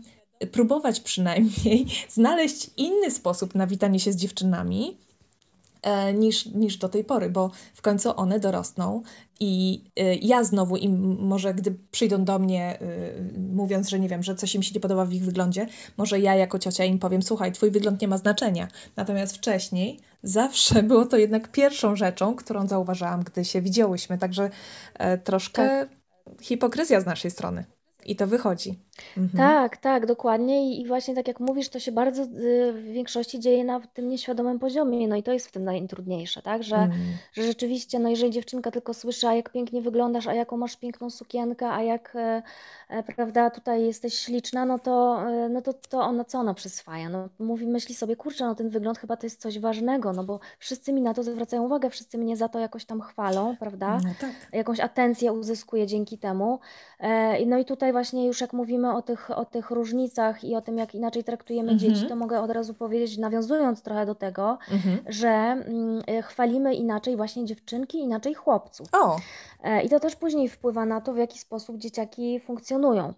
[0.52, 4.96] próbować przynajmniej znaleźć inny sposób na witanie się z dziewczynami,
[5.82, 9.02] e, niż, niż do tej pory, bo w końcu one dorosną
[9.40, 12.86] i e, ja znowu im, może gdy przyjdą do mnie e,
[13.54, 16.34] mówiąc, że nie wiem, że coś im się nie podoba w ich wyglądzie, może ja
[16.34, 18.68] jako ciocia im powiem, słuchaj, twój wygląd nie ma znaczenia.
[18.96, 24.50] Natomiast wcześniej zawsze było to jednak pierwszą rzeczą, którą zauważałam, gdy się widziałyśmy, także
[25.24, 25.88] troszkę tak.
[26.42, 27.64] hipokryzja z naszej strony.
[28.06, 28.78] I to wychodzi.
[29.16, 29.36] Mhm.
[29.36, 30.70] Tak, tak, dokładnie.
[30.70, 34.08] I, I, właśnie tak jak mówisz, to się bardzo y, w większości dzieje na tym
[34.08, 35.08] nieświadomym poziomie.
[35.08, 36.62] No i to jest w tym najtrudniejsze, tak?
[36.62, 36.98] Że, mm.
[37.32, 41.10] że rzeczywiście, no jeżeli dziewczynka tylko słyszy, a jak pięknie wyglądasz, a jaką masz piękną
[41.10, 42.42] sukienkę, a jak, e,
[42.88, 47.08] e, prawda, tutaj jesteś śliczna, no to, e, no to, to ona co ona przyswaja?
[47.08, 50.40] No mówi, myśli sobie, kurczę, no ten wygląd chyba to jest coś ważnego, no bo
[50.58, 54.00] wszyscy mi na to zwracają uwagę, wszyscy mnie za to jakoś tam chwalą, prawda?
[54.04, 54.30] No tak.
[54.52, 56.60] Jakąś atencję uzyskuję dzięki temu.
[57.46, 60.78] No i tutaj właśnie już jak mówimy o tych, o tych różnicach i o tym,
[60.78, 61.78] jak inaczej traktujemy mhm.
[61.78, 64.98] dzieci, to mogę od razu powiedzieć, nawiązując trochę do tego, mhm.
[65.06, 68.88] że mm, chwalimy inaczej właśnie dziewczynki, inaczej chłopców.
[68.92, 69.16] O.
[69.62, 73.14] E, I to też później wpływa na to, w jaki sposób dzieciaki funkcjonują.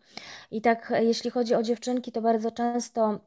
[0.51, 3.19] I tak, jeśli chodzi o dziewczynki, to bardzo często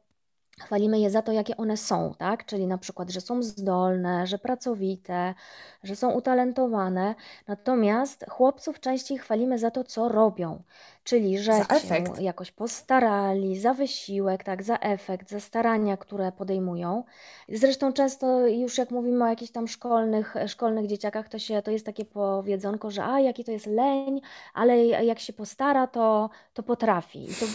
[0.60, 2.46] Chwalimy je za to, jakie one są, tak?
[2.46, 5.34] Czyli na przykład, że są zdolne, że pracowite,
[5.82, 7.14] że są utalentowane.
[7.46, 10.62] Natomiast chłopców częściej chwalimy za to, co robią.
[11.04, 17.04] Czyli, że za się jakoś postarali, za wysiłek, tak, za efekt, za starania, które podejmują.
[17.48, 21.86] Zresztą często już jak mówimy o jakichś tam szkolnych, szkolnych dzieciakach, to, się, to jest
[21.86, 24.20] takie powiedzonko, że a jaki to jest leń,
[24.54, 27.24] ale jak się postara, to, to potrafi.
[27.24, 27.46] I to,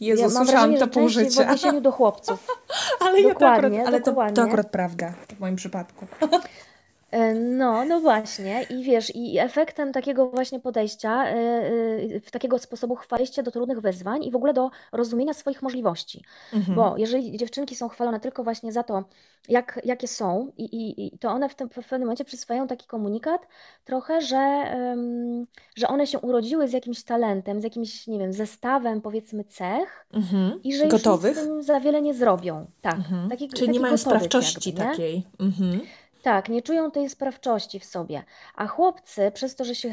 [0.00, 1.44] Jezu, ja mam wrażenie, to pół życia.
[1.44, 2.46] w odniesieniu do chłopców.
[3.06, 6.06] ale dokładnie, to akurat, ale to, to akurat prawda w moim przypadku.
[7.14, 8.62] E, no, no właśnie.
[8.70, 13.80] I wiesz, i efektem takiego właśnie podejścia, e, e, w takiego sposobu chwaliście do trudnych
[13.80, 16.24] wyzwań i w ogóle do rozumienia swoich możliwości.
[16.52, 16.76] Mhm.
[16.76, 19.04] Bo jeżeli dziewczynki są chwalone tylko właśnie za to,
[19.48, 22.86] jak, jakie są, i, i, i to one w, tym, w pewnym momencie przyswajają taki
[22.86, 23.46] komunikat
[23.84, 24.74] trochę, że,
[25.76, 30.60] że one się urodziły z jakimś talentem, z jakimś, nie wiem, zestawem powiedzmy cech mhm.
[30.64, 31.36] i że Gotowych?
[31.36, 32.66] już z tym za wiele nie zrobią.
[32.82, 32.94] Tak.
[32.94, 33.28] Mhm.
[33.30, 35.26] Taki, Czyli taki nie mają sprawczości jakby, takiej.
[35.40, 35.80] Mhm.
[36.24, 38.24] Tak, nie czują tej sprawczości w sobie.
[38.54, 39.90] A chłopcy, przez to, że się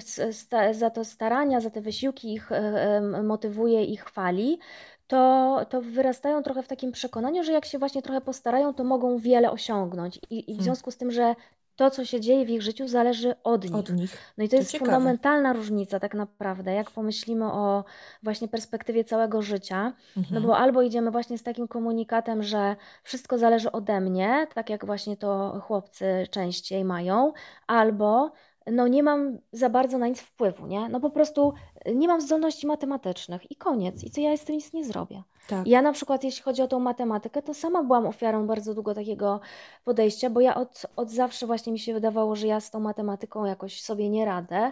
[0.71, 4.59] za to starania, za te wysiłki ich e, motywuje i chwali,
[5.07, 9.17] to, to wyrastają trochę w takim przekonaniu, że jak się właśnie trochę postarają, to mogą
[9.17, 10.17] wiele osiągnąć.
[10.29, 10.63] I, i w hmm.
[10.63, 11.35] związku z tym, że
[11.81, 13.75] to, co się dzieje w ich życiu, zależy od nich.
[13.75, 14.17] Od nich.
[14.37, 14.91] No i to, to jest ciekawe.
[14.91, 17.83] fundamentalna różnica tak naprawdę, jak pomyślimy o
[18.23, 20.41] właśnie perspektywie całego życia, no mhm.
[20.41, 24.85] no bo albo idziemy właśnie z takim komunikatem, że wszystko zależy ode mnie, tak jak
[24.85, 27.33] właśnie to chłopcy częściej mają,
[27.67, 28.31] albo
[28.67, 30.89] no nie mam za bardzo na nic wpływu, nie?
[30.89, 31.53] No po prostu
[31.95, 34.03] nie mam zdolności matematycznych i koniec.
[34.03, 35.23] I co ja z tym nic nie zrobię.
[35.47, 35.67] Tak.
[35.67, 39.39] Ja na przykład, jeśli chodzi o tą matematykę, to sama byłam ofiarą bardzo długo takiego
[39.83, 43.45] podejścia, bo ja od, od zawsze właśnie mi się wydawało, że ja z tą matematyką
[43.45, 44.71] jakoś sobie nie radę.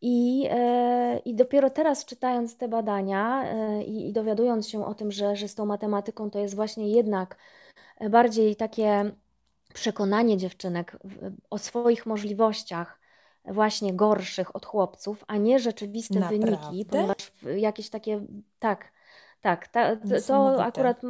[0.00, 5.12] I, e, i dopiero teraz czytając te badania e, i, i dowiadując się o tym,
[5.12, 7.36] że, że z tą matematyką to jest właśnie jednak
[8.10, 9.12] bardziej takie
[9.74, 10.98] przekonanie dziewczynek
[11.50, 13.03] o swoich możliwościach,
[13.44, 16.46] właśnie gorszych od chłopców, a nie rzeczywiste Naprawdę?
[16.46, 18.20] wyniki, ponieważ jakieś takie,
[18.58, 18.92] tak,
[19.40, 21.00] tak, ta, to, to akurat.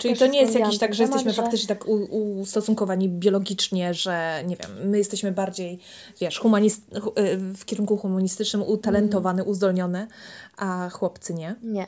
[0.00, 1.42] Czyli to nie jest jakiś tak, że temat, jesteśmy że...
[1.42, 1.84] faktycznie tak
[2.38, 5.80] ustosunkowani biologicznie, że nie wiem, my jesteśmy bardziej,
[6.20, 9.50] wiesz, humanist, y, w kierunku humanistycznym utalentowany, mm.
[9.50, 10.06] uzdolniony,
[10.56, 11.56] a chłopcy nie?
[11.62, 11.86] Nie.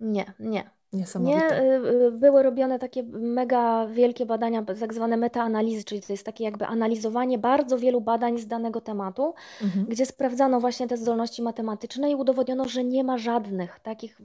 [0.00, 0.70] Nie, nie.
[0.92, 1.62] Niesamowite.
[1.62, 6.26] Nie, y, y, były robione takie mega wielkie badania, tak zwane metaanalizy, czyli to jest
[6.26, 9.86] takie jakby analizowanie bardzo wielu badań z danego tematu, mhm.
[9.86, 14.20] gdzie sprawdzano właśnie te zdolności matematyczne i udowodniono, że nie ma żadnych takich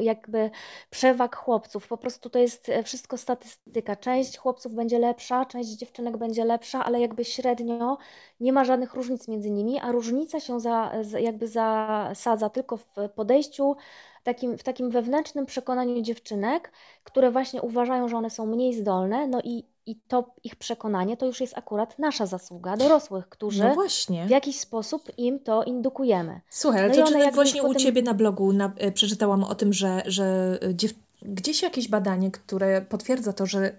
[0.00, 0.50] jakby
[0.90, 1.88] przewag chłopców.
[1.88, 3.96] Po prostu to jest e, wszystko statystyka.
[3.96, 7.98] Część chłopców będzie lepsza, część dziewczynek będzie lepsza, ale jakby średnio
[8.40, 13.76] nie ma żadnych różnic między nimi, a różnica się za, jakby zasadza tylko w podejściu
[14.22, 16.72] takim, w takim wewnętrznym przekonaniu dziewczynek,
[17.04, 21.26] które właśnie uważają, że one są mniej zdolne, no i, i to ich przekonanie to
[21.26, 23.86] już jest akurat nasza zasługa, dorosłych, którzy no
[24.26, 26.40] w jakiś sposób im to indukujemy.
[26.48, 27.76] Słuchaj, ale no to czy właśnie potem...
[27.76, 30.92] u Ciebie na blogu na, e, przeczytałam o tym, że, że dziew...
[31.22, 33.72] gdzieś jakieś badanie, które potwierdza to, że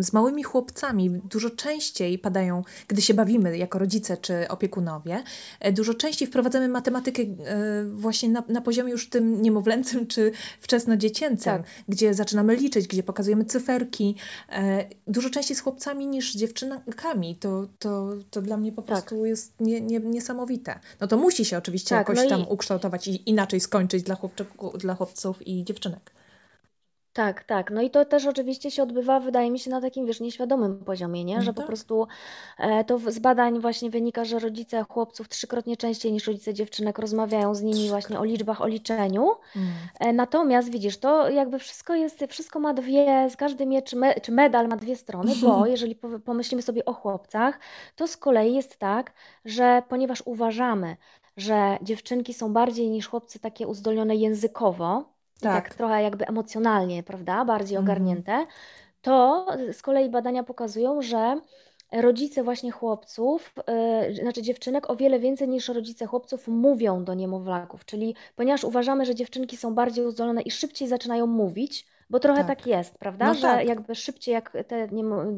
[0.00, 5.22] z małymi chłopcami dużo częściej padają, gdy się bawimy jako rodzice czy opiekunowie,
[5.60, 11.52] e, dużo częściej wprowadzamy matematykę e, właśnie na, na poziomie już tym niemowlęcym czy wczesnodziecięcym,
[11.52, 11.62] tak.
[11.88, 14.14] gdzie zaczynamy liczyć, gdzie pokazujemy cyferki.
[14.52, 17.36] E, dużo częściej z chłopcami niż z dziewczynkami.
[17.36, 18.88] To, to, to dla mnie po tak.
[18.88, 20.78] prostu jest nie, nie, niesamowite.
[21.00, 22.46] No to musi się oczywiście tak, jakoś no tam i...
[22.48, 26.10] ukształtować i inaczej skończyć dla, chłopczyku, dla chłopców i dziewczynek.
[27.18, 27.70] Tak, tak.
[27.70, 31.24] No i to też oczywiście się odbywa, wydaje mi się, na takim, wiesz, nieświadomym poziomie,
[31.24, 31.36] nie?
[31.36, 31.66] No Że po tak.
[31.66, 32.06] prostu
[32.58, 36.98] e, to w- z badań właśnie wynika, że rodzice chłopców trzykrotnie częściej niż rodzice dziewczynek
[36.98, 39.32] rozmawiają z nimi właśnie o liczbach, o liczeniu.
[39.56, 39.88] Mm.
[40.00, 44.32] E, Natomiast widzisz, to jakby wszystko jest, wszystko ma dwie, z każdy miecz, me, czy
[44.32, 47.60] medal ma dwie strony, bo jeżeli po- pomyślimy sobie o chłopcach,
[47.96, 49.12] to z kolei jest tak,
[49.44, 50.96] że ponieważ uważamy,
[51.36, 55.64] że dziewczynki są bardziej niż chłopcy takie uzdolnione językowo, i Tak.
[55.64, 57.84] tak trochę jakby emocjonalnie, prawda, bardziej Mhm.
[57.86, 58.46] ogarnięte,
[59.02, 61.40] to z kolei badania pokazują, że
[61.92, 63.54] rodzice właśnie chłopców,
[64.08, 69.06] yy, znaczy dziewczynek o wiele więcej niż rodzice chłopców mówią do niemowlaków, czyli ponieważ uważamy,
[69.06, 72.58] że dziewczynki są bardziej uzdolnione i szybciej zaczynają mówić, bo trochę Tak.
[72.58, 73.66] tak jest, prawda, No że tak.
[73.68, 74.88] jakby szybciej jak te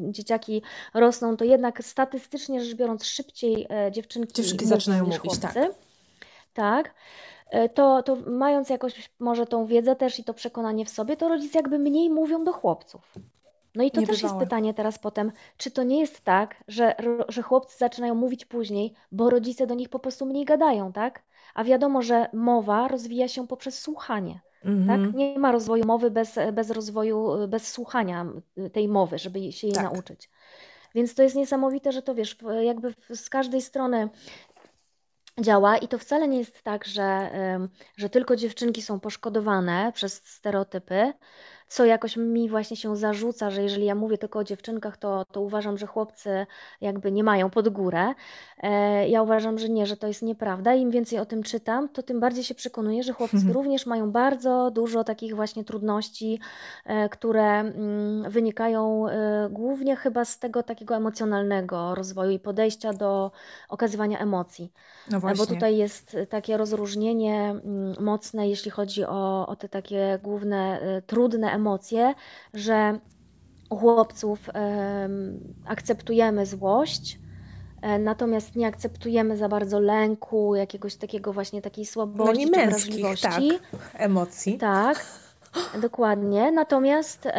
[0.09, 0.61] dzieciaki
[0.93, 5.53] rosną, to jednak statystycznie rzecz biorąc szybciej e, dziewczynki Dziewczynki zaczynają mówić, tak.
[5.53, 5.73] chłopcy.
[6.53, 6.87] Tak.
[6.87, 6.91] E,
[7.73, 11.59] To, to mając jakoś może tą wiedzę też i to przekonanie w sobie, to rodzice
[11.59, 13.13] jakby mniej mówią do chłopców.
[13.75, 14.45] No i to też jest Niebywałe.
[14.45, 16.95] pytanie teraz potem, czy to nie jest tak, że,
[17.29, 21.23] że chłopcy zaczynają mówić później, bo rodzice do nich po prostu mniej gadają, tak?
[21.53, 24.71] A wiadomo, że mowa rozwija się poprzez słuchanie, tak?
[24.71, 25.15] Mhm.
[25.15, 28.25] Nie ma rozwoju mowy bez, bez rozwoju, bez słuchania
[28.73, 29.83] tej mowy, żeby się jej Tak.
[29.83, 30.29] nauczyć.
[30.95, 34.09] Więc to jest niesamowite, że to wiesz, jakby z każdej strony
[35.39, 37.31] działa i to wcale nie jest tak, że,
[37.97, 41.13] że tylko dziewczynki są poszkodowane przez stereotypy,
[41.71, 45.41] co jakoś mi właśnie się zarzuca, że jeżeli ja mówię tylko o dziewczynkach, to, to
[45.41, 46.45] uważam, że chłopcy
[46.81, 48.13] jakby nie mają pod górę.
[48.63, 50.73] E, Ja uważam, że nie, że to jest nieprawda.
[50.73, 54.71] Im więcej o tym czytam, to tym bardziej się przekonuję, że chłopcy również mają bardzo
[54.71, 56.39] dużo takich właśnie trudności,
[56.85, 63.31] e, które mm, wynikają e, głównie chyba z tego takiego emocjonalnego rozwoju i podejścia do
[63.69, 64.73] okazywania emocji.
[65.11, 65.55] No E, Bo właśnie.
[65.55, 71.60] tutaj jest takie rozróżnienie mm, mocne, jeśli chodzi o, o te takie główne trudne emocje,
[72.53, 72.99] że
[73.69, 77.19] u chłopców em, akceptujemy złość,
[77.81, 82.51] e, natomiast nie akceptujemy za bardzo lęku, jakiegoś takiego właśnie takiej No słabości nie czy
[82.51, 83.59] męskich, tak, wrażliwości.
[83.93, 84.57] emocji.
[84.57, 85.05] Tak,
[85.81, 86.51] dokładnie.
[86.51, 87.29] Natomiast e,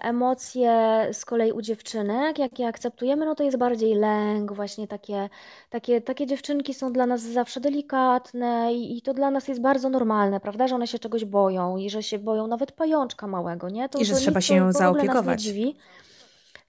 [0.00, 5.28] emocje z kolei u dziewczynek, jak je akceptujemy, no to jest bardziej lęk, właśnie takie,
[5.70, 9.88] takie, takie dziewczynki są dla nas zawsze delikatne i, i to dla nas jest bardzo
[9.88, 13.88] normalne, prawda, że one się czegoś boją i że się boją nawet pajączka małego, nie?
[13.88, 15.42] To, I że to trzeba nic, się to nią w ogóle nas nie zaopiekować.
[15.42, 15.76] dziwi.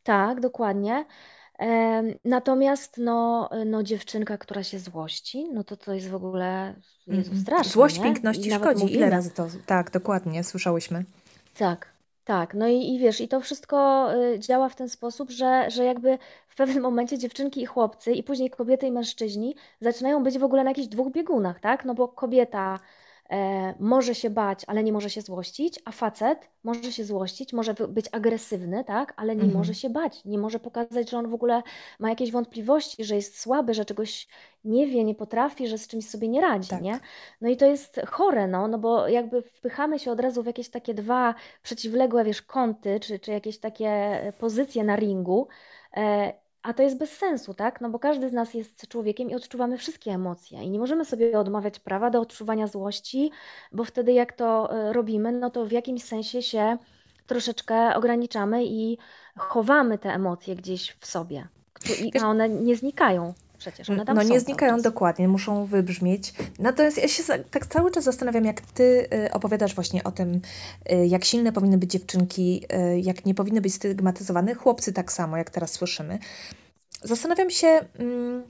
[0.03, 1.05] Tak, dokładnie.
[2.25, 6.75] Natomiast no, no dziewczynka, która się złości, no to to jest w ogóle
[7.07, 7.41] Jezu, Mhm.
[7.41, 8.03] straszne, Złość nie?
[8.03, 8.93] piękności I szkodzi.
[8.93, 9.47] Ile razy to?
[9.65, 11.05] Tak, dokładnie, słyszałyśmy.
[11.57, 11.93] Tak,
[12.25, 12.53] tak.
[12.53, 16.17] No i, i wiesz, i to wszystko y, działa w ten sposób, że, że jakby
[16.47, 20.63] w pewnym momencie dziewczynki i chłopcy, i później kobiety i mężczyźni zaczynają być w ogóle
[20.63, 21.85] na jakichś dwóch biegunach, tak?
[21.85, 22.79] No bo kobieta
[23.79, 28.05] może się bać, ale nie może się złościć, a facet może się złościć, może być
[28.11, 29.13] agresywny, tak?
[29.17, 29.53] Ale nie Mhm.
[29.57, 31.63] może się bać, nie może pokazać, że on w ogóle
[31.99, 34.27] ma jakieś wątpliwości, że jest słaby, że czegoś
[34.63, 36.81] nie wie, nie potrafi, że z czymś sobie nie radzi, Tak.
[36.81, 36.99] nie?
[37.41, 40.69] No i to jest chore, no, no bo jakby wpychamy się od razu w jakieś
[40.69, 45.47] takie dwa przeciwległe, wiesz, kąty, czy, czy jakieś takie e, pozycje na ringu,
[45.97, 47.81] e, a to jest bez sensu, tak?
[47.81, 51.39] No bo każdy z nas jest człowiekiem i odczuwamy wszystkie emocje i nie możemy sobie
[51.39, 53.31] odmawiać prawa do odczuwania złości,
[53.71, 56.77] bo wtedy jak to e, robimy, no to w jakimś sensie się
[57.27, 58.97] troszeczkę ograniczamy i
[59.37, 61.47] chowamy te emocje gdzieś w sobie,
[62.21, 66.33] a one nie znikają przecież, one tam No nie znikają dokładnie, muszą wybrzmieć.
[66.59, 70.41] Natomiast ja się tak cały czas zastanawiam, jak ty y, opowiadasz właśnie o tym,
[70.91, 75.37] y, jak silne powinny być dziewczynki, y, jak nie powinny być stygmatyzowane, chłopcy tak samo,
[75.37, 76.19] jak teraz słyszymy.
[77.03, 77.67] Zastanawiam się,
[77.99, 78.43] mm,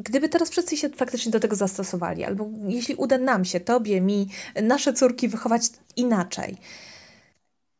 [0.00, 4.28] gdyby teraz wszyscy się faktycznie do tego zastosowali, albo jeśli uda nam się, tobie, mi,
[4.62, 5.62] nasze córki wychować
[5.96, 6.56] inaczej.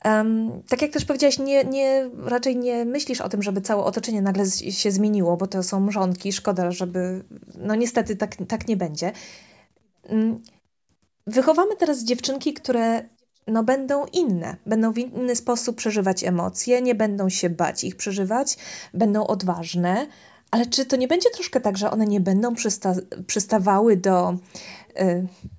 [0.05, 4.23] Em, tak jak też powiedziałaś, nie, nie, raczej nie myślisz o tym, żeby całe otoczenie
[4.23, 7.25] nagle się zmieniło, bo to są mrzonki, szkoda, żeby.
[7.59, 9.13] No niestety tak, tak nie będzie.
[10.05, 10.41] Mm,
[11.27, 13.03] Wychowamy teraz dziewczynki, które
[13.47, 18.57] no, będą inne, będą w inny sposób przeżywać emocje, nie będą się bać ich przeżywać,
[18.95, 20.07] będą odważne,
[20.51, 22.95] ale czy to nie będzie troszkę tak, że one nie będą przysta
[23.27, 24.35] przystawały do,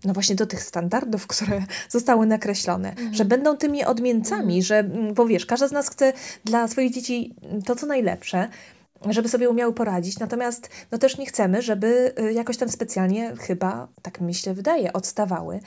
[0.06, 5.26] no właśnie do tych standardów, które zostały nakreślone, że będą tymi odmieńcami, że, mm, bo
[5.26, 6.14] wiesz, każda z nas chce
[6.46, 8.48] dla swoich dzieci to, co najlepsze,
[9.10, 13.88] żeby sobie umiały poradzić, natomiast no też nie chcemy, żeby y, jakoś tam specjalnie chyba,
[14.02, 15.60] tak mi się wydaje, odstawały, y,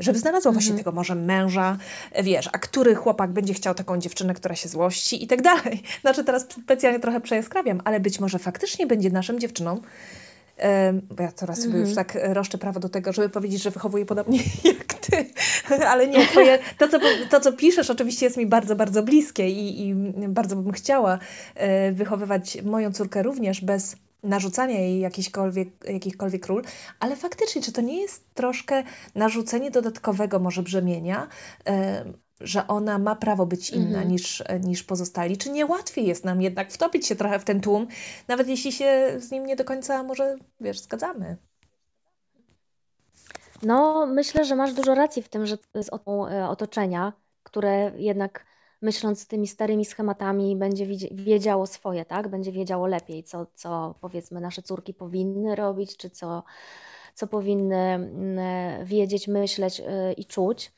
[0.00, 0.84] żeby znalazło właśnie Mhm.
[0.84, 1.78] tego może męża,
[2.18, 5.82] y, wiesz, a który chłopak będzie chciał taką dziewczynę, która się złości i tak dalej.
[6.00, 9.80] Znaczy teraz specjalnie trochę przejaskrawiam, ale być może faktycznie będzie naszym dziewczynom
[11.02, 14.38] bo ja coraz sobie już tak roszczę prawo do tego, żeby powiedzieć, że wychowuję podobnie
[14.64, 15.26] jak ty,
[15.86, 16.98] ale nie, twoje, to, co,
[17.30, 19.94] to co piszesz oczywiście jest mi bardzo, bardzo bliskie i, i
[20.28, 21.18] bardzo bym chciała
[21.54, 26.62] e, wychowywać moją córkę również bez narzucania jej jakichkolwiek, jakichkolwiek ról,
[27.00, 28.82] ale faktycznie, czy to nie jest troszkę
[29.14, 31.28] narzucenie dodatkowego może brzemienia,
[31.66, 32.04] e,
[32.40, 34.08] że ona ma prawo być inna mhm.
[34.08, 35.36] niż, niż pozostali?
[35.36, 37.86] Czy nie łatwiej jest nam jednak wtopić się trochę w ten tłum,
[38.28, 41.36] nawet jeśli się z nim nie do końca może, wiesz, zgadzamy?
[43.62, 45.90] No, myślę, że masz dużo racji w tym, że to jest
[46.30, 47.12] e, otoczenia,
[47.42, 48.46] które jednak
[48.82, 52.28] myśląc tymi starymi schematami będzie wiedziało swoje, tak?
[52.28, 56.42] Będzie wiedziało lepiej, co, co powiedzmy nasze córki powinny robić, czy co,
[57.14, 60.72] co powinny mm, wiedzieć, myśleć e, i czuć.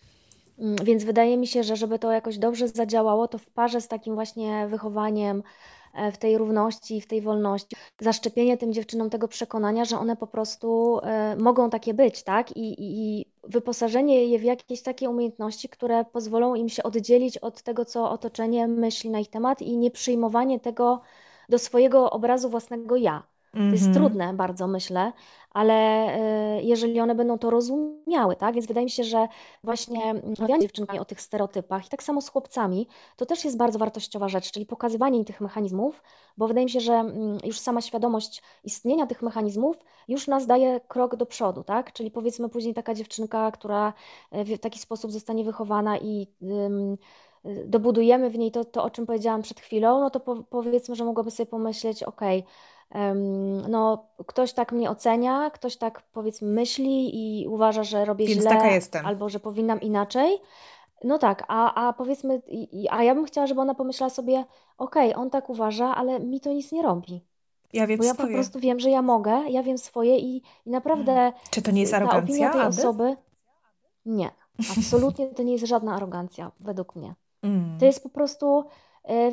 [0.59, 3.89] Mm, więc wydaje mi się, że żeby to jakoś dobrze zadziałało, to w parze z
[3.89, 5.43] takim właśnie wychowaniem
[5.95, 10.27] e, w tej równości, w tej wolności, zaszczepienie tym dziewczynom tego przekonania, że one po
[10.27, 12.57] prostu e, mogą takie być, tak?
[12.57, 17.85] I, i, wyposażenie je w jakieś takie umiejętności, które pozwolą im się oddzielić od tego,
[17.85, 21.01] co otoczenie myśli na ich temat i nie przyjmowanie tego
[21.49, 23.38] do swojego obrazu własnego ja.
[23.53, 23.95] To jest mhm.
[23.95, 25.13] trudne bardzo, myślę,
[25.51, 28.55] ale e, jeżeli one będą to rozumiały, tak?
[28.55, 29.29] Więc wydaje mi się, że
[29.65, 33.57] właśnie rozmawianie z dziewczynkami o tych stereotypach i tak samo z chłopcami, to też jest
[33.57, 36.03] bardzo wartościowa rzecz, czyli pokazywanie im tych mechanizmów,
[36.37, 39.77] bo wydaje mi się, że mm, już sama świadomość istnienia tych mechanizmów
[40.09, 41.93] już nas daje krok do przodu, tak?
[41.93, 43.93] Czyli powiedzmy później taka dziewczynka, która
[44.31, 46.27] e, w taki sposób zostanie wychowana i
[47.67, 51.05] dobudujemy w niej to, to, o czym powiedziałam przed chwilą, no to po, powiedzmy, że
[51.05, 52.53] mogłaby sobie pomyśleć, okej, okay,
[53.69, 58.51] no, ktoś tak mnie ocenia, ktoś tak powiedzmy myśli i uważa, że robię Więc źle
[58.51, 59.07] taka jestem.
[59.07, 60.39] albo że powinnam inaczej.
[61.05, 62.43] No tak, a, a powiedzmy,
[62.91, 64.45] a ja bym chciała, żeby ona pomyślała sobie,
[64.79, 67.25] okej, okay, on tak uważa, ale mi to nic nie robi.
[67.73, 68.29] Ja wiem Bo ja swoje.
[68.29, 71.15] po prostu wiem, że ja mogę, ja wiem swoje i, i naprawdę.
[71.15, 71.33] Hmm.
[71.51, 72.25] Czy to nie jest arogancja?
[72.25, 73.17] Opinia tej osoby.
[74.07, 74.31] Nie,
[74.79, 77.15] absolutnie to nie jest żadna arogancja, według mnie.
[77.43, 77.79] Mm.
[77.79, 78.65] To jest po prostu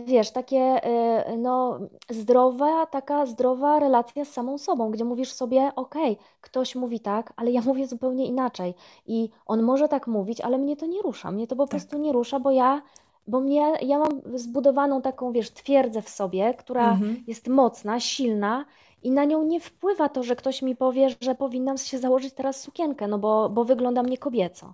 [0.05, 6.17] wiesz, takie e, no, zdrowa, taka zdrowa relacja z samą sobą, gdzie mówisz sobie, okej,
[6.41, 8.73] ktoś mówi tak, ale ja mówię zupełnie inaczej.
[9.07, 11.32] I on może tak mówić, ale mnie to nie rusza.
[11.32, 11.69] Mnie to po tak.
[11.69, 12.82] prostu nie rusza, bo ja,
[13.28, 17.23] bo mnie, ja mam zbudowaną taką, wiesz, twierdzę w sobie, która mhm.
[17.28, 18.65] jest mocna, silna
[19.03, 22.61] i na nią nie wpływa to, że ktoś mi powie, że powinnam się założyć teraz
[22.61, 24.73] sukienkę, no bo, bo wyglądam nie kobieco.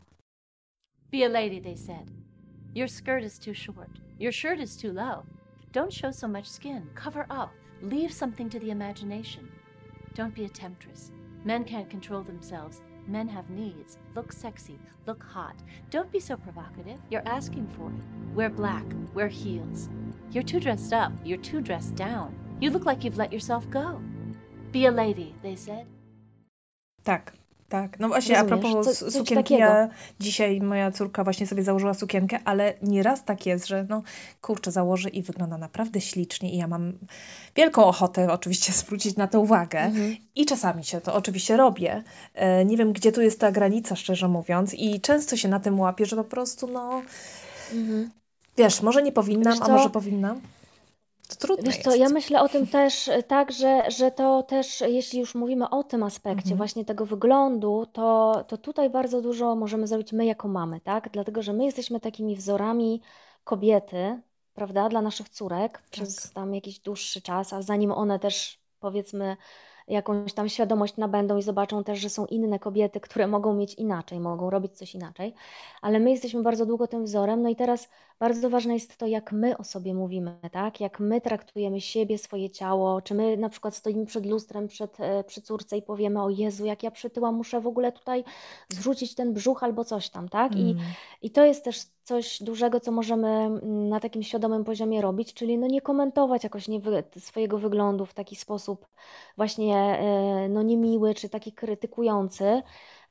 [1.12, 2.31] Be a lady, they said.
[2.74, 3.90] Your skirt is too short.
[4.18, 5.26] Your shirt is too low.
[5.74, 6.90] Don't show so much skin.
[6.96, 7.52] Cover up.
[7.82, 9.52] Leave something to the imagination.
[10.14, 11.12] Don't be a temptress.
[11.44, 12.82] Men can't control themselves.
[13.08, 13.98] Men have needs.
[14.16, 14.80] Look sexy.
[15.06, 15.56] Look hot.
[15.90, 16.98] Don't be so provocative.
[17.10, 18.36] You're asking for it.
[18.36, 18.86] Wear black.
[19.14, 19.90] Wear heels.
[20.32, 21.12] You're too dressed up.
[21.26, 22.34] You're too dressed down.
[22.62, 24.02] You look like you've let yourself go.
[24.72, 25.88] Be a lady, they said.
[27.04, 27.34] Tak.
[27.72, 28.60] Tak, no właśnie Rozumiesz?
[28.66, 33.46] a propos Co, sukienki, ja dzisiaj moja córka właśnie sobie założyła sukienkę, ale nieraz tak
[33.46, 34.04] jest, że no
[34.42, 36.94] kurczę, założy i wygląda naprawdę ślicznie i ja mam
[37.56, 40.16] wielką ochotę oczywiście zwrócić na to uwagę mhm.
[40.36, 42.04] i czasami się to oczywiście robię.
[42.34, 45.80] E, nie wiem, gdzie tu jest ta granica, szczerze mówiąc i często się na tym
[45.80, 47.02] łapię, że po prostu no
[47.74, 48.10] mhm.
[48.58, 50.42] wiesz, może nie powinnam, a może powinnam.
[51.32, 51.90] To trudne Wiesz jest.
[51.90, 55.70] co, ja myślę o tym też e, tak, że, że to też, jeśli już mówimy
[55.70, 56.58] o tym aspekcie mhm.
[56.58, 61.10] właśnie tego wyglądu, to, to tutaj bardzo dużo możemy zrobić my jako mamy, tak?
[61.14, 63.02] Dlatego, że my jesteśmy takimi wzorami
[63.44, 64.22] kobiety,
[64.54, 65.90] prawda, dla naszych córek tak.
[65.90, 69.38] przez tam jakiś dłuższy czas, a zanim one też powiedzmy
[69.92, 74.20] jakąś tam świadomość nabędą i zobaczą też, że są inne kobiety, które mogą mieć inaczej,
[74.20, 75.34] mogą robić coś inaczej,
[75.82, 77.90] ale my jesteśmy bardzo długo tym wzorem, no i teraz
[78.20, 80.80] bardzo ważne jest to, jak my o sobie mówimy, tak?
[80.80, 85.24] Jak my traktujemy siebie, swoje ciało, czy my na przykład stoimy przed lustrem, przed, e,
[85.24, 88.24] przy córce i powiemy, o Jezu, jak ja przytyłam, muszę w ogóle tutaj
[88.70, 90.52] zrzucić ten brzuch albo coś tam, tak?
[90.52, 90.68] Mm.
[90.68, 90.76] I,
[91.22, 95.58] I to jest też coś dużego, co możemy mm, na takim świadomym poziomie robić, czyli
[95.58, 98.88] no nie komentować jakoś nie wy, swojego wyglądu w taki sposób
[99.38, 102.62] właśnie e, no niemiły, czy taki krytykujący,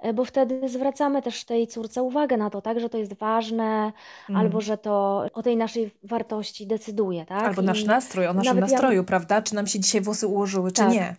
[0.00, 3.92] E, bo wtedy zwracamy też tej córce uwagę na to, tak, że to jest ważne,
[4.28, 4.40] mm.
[4.40, 7.42] albo że to o tej naszej wartości decyduje, tak?
[7.42, 9.04] Albo nasz I nastrój, o naszym nastroju, ja...
[9.04, 9.42] prawda?
[9.42, 10.92] Czy nam się dzisiaj włosy ułożyły, czy tak.
[10.92, 11.16] nie?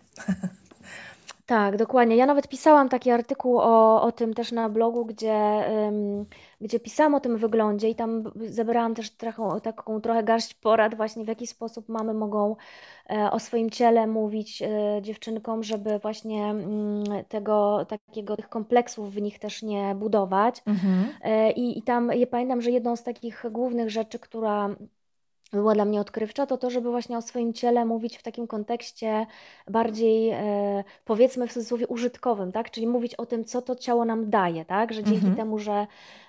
[1.52, 2.16] Tak, dokładnie.
[2.16, 6.26] Ja nawet pisałam taki artykuł o, o tym też na blogu, gdzie, um,
[6.60, 11.24] gdzie pisałam o tym wyglądzie i tam zebrałam też taką, taką trochę garść porad właśnie
[11.24, 12.56] w jaki sposób mamy mogą
[13.10, 14.68] e, o swoim ciele mówić e,
[15.02, 20.62] dziewczynkom, żeby właśnie mm, tego takiego tych kompleksów w nich też nie budować.
[20.66, 21.08] Mhm.
[21.22, 24.76] E, I, I tam ja pamiętam, że jedną z takich głównych rzeczy, która
[25.52, 29.26] była dla mnie odkrywcza, to to, żeby właśnie o swoim ciele mówić w takim kontekście
[29.70, 32.70] bardziej, e, powiedzmy w cudzysłowie, użytkowym, tak?
[32.70, 34.92] Czyli mówić o tym, co to ciało nam daje, tak?
[34.92, 35.34] Że dzięki Mhm.
[35.36, 35.86] temu, że,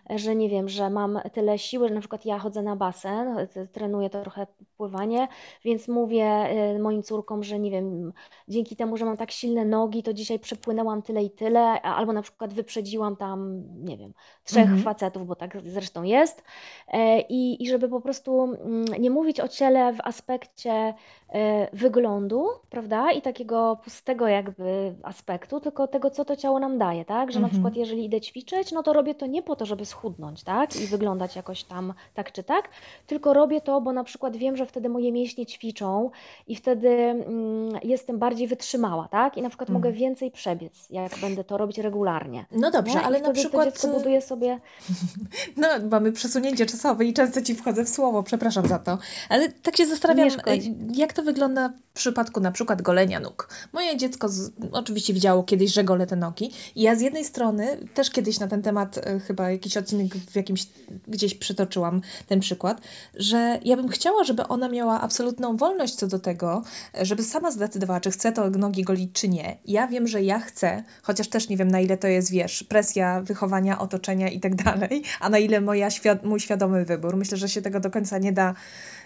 [0.10, 4.10] że nie wiem, że mam tyle siły, że na przykład ja chodzę na basen, trenuję
[4.10, 4.48] trochę
[4.78, 5.28] pływanie,
[5.66, 8.14] więc mówię e, moim córkom, że nie wiem,
[8.48, 12.22] dzięki temu, że mam tak silne nogi, to dzisiaj przepłynęłam tyle i tyle, albo na
[12.22, 14.84] przykład wyprzedziłam tam, nie wiem, trzech Mhm.
[14.84, 16.44] facetów, bo tak zresztą jest.
[16.88, 20.94] E, I, I żeby po prostu mm, nie mówić o ciele w aspekcie
[21.30, 27.06] e, wyglądu, prawda, i takiego pustego jakby aspektu, tylko tego, co to ciało nam daje,
[27.06, 27.32] tak?
[27.32, 27.52] Że na Mhm.
[27.52, 30.76] przykład jeżeli idę ćwiczyć, no to robię to nie po to, żeby schudnąć, tak?
[30.76, 32.70] I wyglądać jakoś tam tak czy tak,
[33.08, 36.12] tylko robię to, bo na przykład wiem, że wtedy moje mięśnie ćwiczą
[36.48, 39.38] i wtedy mm, jestem bardziej wytrzymała, tak?
[39.38, 40.00] I na przykład mogę Mhm.
[40.00, 42.46] więcej przebiec, jak będę to robić regularnie.
[42.52, 43.02] No dobrze, nie?
[43.02, 43.66] Ale na wtedy to przykład.
[43.66, 44.60] dziecko buduje sobie
[45.58, 48.98] No, mamy przesunięcie czasowe i często ci wchodzę w słowo, przepraszam za to.
[49.30, 50.76] Ale tak się zastanawiam, szkodzi.
[50.94, 53.50] jak to wygląda w przypadku na przykład golenia nóg.
[53.74, 56.52] Moje dziecko z, oczywiście widziało kiedyś, że gole te nogi.
[56.76, 60.36] I ja z jednej strony też kiedyś na ten temat e, chyba jakiś odcinek w
[60.36, 60.68] jakimś
[61.08, 62.82] gdzieś przytoczyłam ten przykład,
[63.16, 66.64] że ja bym chciała, żeby ona miała absolutną wolność co do tego,
[67.02, 69.58] żeby sama zdecydowała, czy chce to nogi golić, czy nie.
[69.66, 73.22] Ja wiem, że ja chcę, chociaż też nie wiem, na ile to jest, wiesz, presja
[73.22, 77.18] wychowania, otoczenia i tak dalej, a na ile moja świad mój świadomy wybór.
[77.18, 78.54] Myślę, że się tego do końca nie da,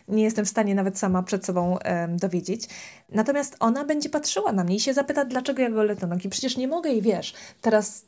[0.07, 1.77] nie jestem w stanie nawet sama przed sobą
[2.09, 2.69] dowiedzieć.
[3.09, 6.29] Natomiast ona będzie patrzyła na mnie i się zapyta, dlaczego ja golę te nogi.
[6.29, 8.05] Przecież nie mogę jej, wiesz, teraz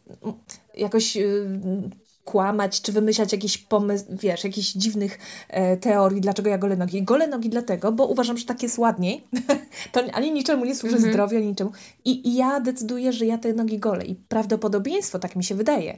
[0.77, 1.49] jakoś y,
[2.25, 7.03] kłamać, czy wymyślać jakiś pomysł, wiesz, jakichś dziwnych e, teorii, dlaczego ja golę nogi.
[7.03, 9.23] Golę nogi dlatego, bo uważam, że tak jest ładniej.
[9.91, 11.13] to ani niczemu nie służy Mhm.
[11.13, 11.71] zdrowiu, ani niczemu.
[12.05, 14.05] I, I ja decyduję, że ja te nogi golę.
[14.05, 15.97] I prawdopodobieństwo, tak mi się wydaje,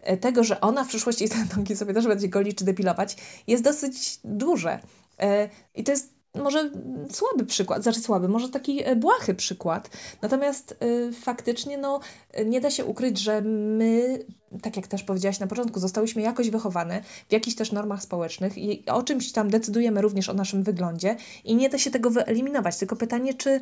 [0.00, 3.16] e, tego, że ona w przyszłości te nogi sobie też będzie golić czy depilować,
[3.46, 4.78] jest dosyć duże.
[5.20, 6.70] E, I to jest może
[7.10, 9.90] słaby przykład, znaczy słaby, może taki e, błahy przykład.
[10.22, 12.00] Natomiast y, faktycznie no,
[12.44, 14.24] nie da się ukryć, że my,
[14.62, 18.84] tak jak też powiedziałaś na początku, zostałyśmy jakoś wychowane w jakichś też normach społecznych i
[18.86, 22.76] o czymś tam decydujemy również o naszym wyglądzie i nie da się tego wyeliminować.
[22.76, 23.60] Tylko pytanie, czy,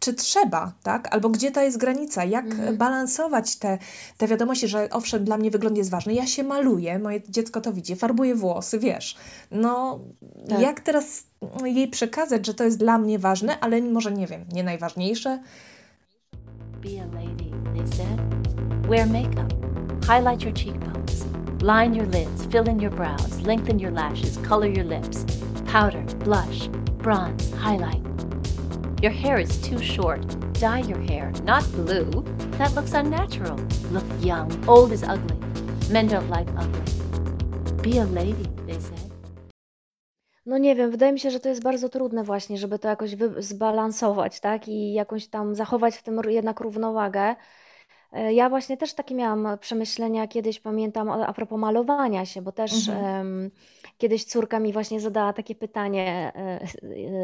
[0.00, 1.14] czy trzeba, tak?
[1.14, 2.24] Albo gdzie ta jest granica?
[2.24, 2.76] Jak Mhm.
[2.76, 3.78] balansować te,
[4.16, 6.14] te wiadomości, że owszem, dla mnie wygląd jest ważny.
[6.14, 9.16] Ja się maluję, moje dziecko to widzi, farbuję włosy, wiesz.
[9.50, 10.00] No,
[10.48, 10.60] Tak.
[10.60, 11.22] jak teraz
[11.64, 15.42] jej przekazać, że to jest dla mnie ważne, ale może nie wiem, nie najważniejsze?
[16.82, 18.20] Be a lady, they said.
[18.88, 19.52] Wear makeup.
[20.06, 21.24] Highlight your cheekbones.
[21.62, 25.24] Line your lids, fill in your brows, lengthen your lashes, color your lips.
[25.72, 26.68] Powder, blush,
[27.02, 28.02] bronze, highlight.
[29.02, 30.26] Your hair is too short.
[30.60, 32.24] Dye your hair, not blue.
[32.58, 33.56] That looks unnatural.
[33.92, 34.50] Look young.
[34.68, 35.36] Old is ugly.
[35.92, 36.82] Men don't like ugly.
[37.82, 39.06] Be a lady, they said.
[40.46, 43.16] No nie wiem, wydaje mi się, że to jest bardzo trudne właśnie, żeby to jakoś
[43.38, 44.68] zbalansować, tak?
[44.68, 47.36] I jakąś tam zachować w tym jednak równowagę.
[48.12, 52.88] E, Ja właśnie też takie miałam przemyślenia kiedyś, pamiętam, a propos malowania się, bo też
[52.88, 53.06] Mhm.
[53.26, 53.50] em,
[53.98, 56.60] kiedyś córka mi właśnie zadała takie pytanie, e,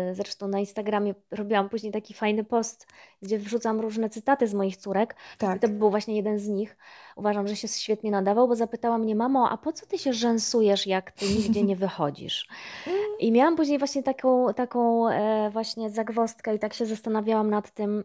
[0.09, 2.87] e, zresztą na Instagramie robiłam później taki fajny post,
[3.23, 5.17] gdzie wrzucam różne cytaty z moich córek.
[5.35, 5.61] I Tak.
[5.61, 6.77] to był właśnie jeden z nich.
[7.17, 10.87] Uważam, że się świetnie nadawał, bo zapytała mnie, mamo, a po co ty się rzęsujesz,
[10.87, 12.49] jak ty nigdzie nie wychodzisz?
[13.21, 18.05] I miałam później właśnie taką, taką e, właśnie zagwozdkę i tak się zastanawiałam nad tym,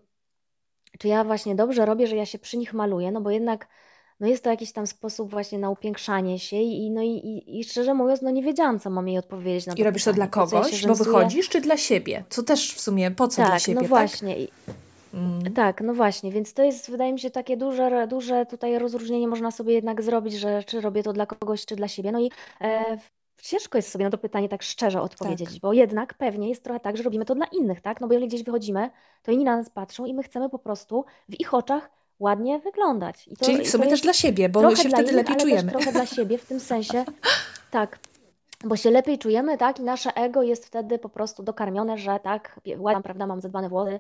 [1.00, 3.68] czy ja właśnie dobrze robię, że ja się przy nich maluję, no bo jednak
[4.20, 7.64] no jest to jakiś tam sposób właśnie na upiększanie się i, no i, i, i
[7.64, 10.30] szczerze mówiąc, no nie wiedziałam, co mam jej odpowiedzieć na I to robisz to pytanie.
[10.32, 12.24] dla Po co ja się kogoś, bo wychodzisz, czy dla siebie?
[12.30, 13.90] Co też w sumie, po co dla Tak, siebie, no tak?
[13.90, 14.40] właśnie.
[14.40, 14.48] I-
[15.14, 15.54] Mm.
[15.54, 19.52] Tak, no właśnie, więc to jest, wydaje mi się, takie duże, duże tutaj rozróżnienie można
[19.52, 22.12] sobie jednak zrobić, że czy robię to dla kogoś, czy dla siebie.
[22.12, 22.98] No i e,
[23.42, 25.60] ciężko jest sobie na to pytanie tak szczerze odpowiedzieć, Tak.
[25.60, 28.02] bo jednak pewnie jest trochę tak, że robimy to dla innych, tak?
[28.02, 28.90] No bo jeżeli gdzieś wychodzimy,
[29.24, 31.90] to inni na nas patrzą i my chcemy po prostu w ich oczach
[32.20, 33.28] ładnie wyglądać.
[33.28, 35.72] I to, Czyli w sumie też dla siebie, bo trochę się wtedy innych, lepiej czujemy.
[35.72, 37.06] trochę dla siebie, w tym sensie,
[37.72, 38.00] tak,
[38.64, 42.60] bo się lepiej czujemy, tak, i nasze ego jest wtedy po prostu dokarmione, że tak,
[42.78, 44.00] ładnie, prawda, mam zadbane włosy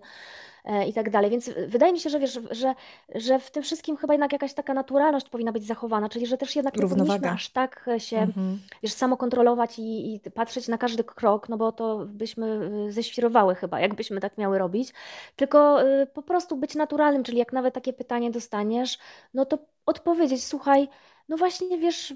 [0.87, 1.31] i tak dalej.
[1.31, 2.75] Więc wydaje mi się, że wiesz, że,
[3.15, 6.55] że w tym wszystkim chyba jednak jakaś taka naturalność powinna być zachowana, czyli że też
[6.55, 7.33] jednak nie powinniśmy Równowaga.
[7.33, 8.59] aż tak się, Mhm.
[8.83, 13.55] wiesz, samo kontrolować i, i patrzeć na każdy krok, no bo to byśmy y, ześwirowały
[13.55, 14.93] chyba, jakbyśmy tak miały robić,
[15.35, 15.79] tylko
[16.13, 18.97] po prostu być naturalnym, czyli jak nawet takie pytanie dostaniesz,
[19.33, 20.87] no to odpowiedzieć, słuchaj,
[21.29, 22.13] no właśnie, wiesz,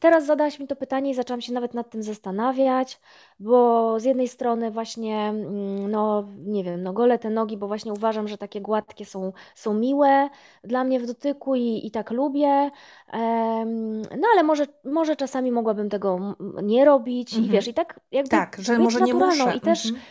[0.00, 3.00] teraz zadałaś mi to pytanie i zaczęłam się nawet nad tym zastanawiać,
[3.40, 7.92] bo z jednej strony właśnie, mm, no nie wiem, no golę te nogi, bo właśnie
[7.92, 10.28] uważam, że takie gładkie są, są miłe
[10.64, 12.70] dla mnie w dotyku i, i tak lubię,
[14.18, 17.52] no ale może, może czasami mogłabym tego nie robić i Mhm.
[17.52, 19.52] wiesz, i tak jakby Tak, że być może nie muszę.
[19.56, 20.04] i też Mhm.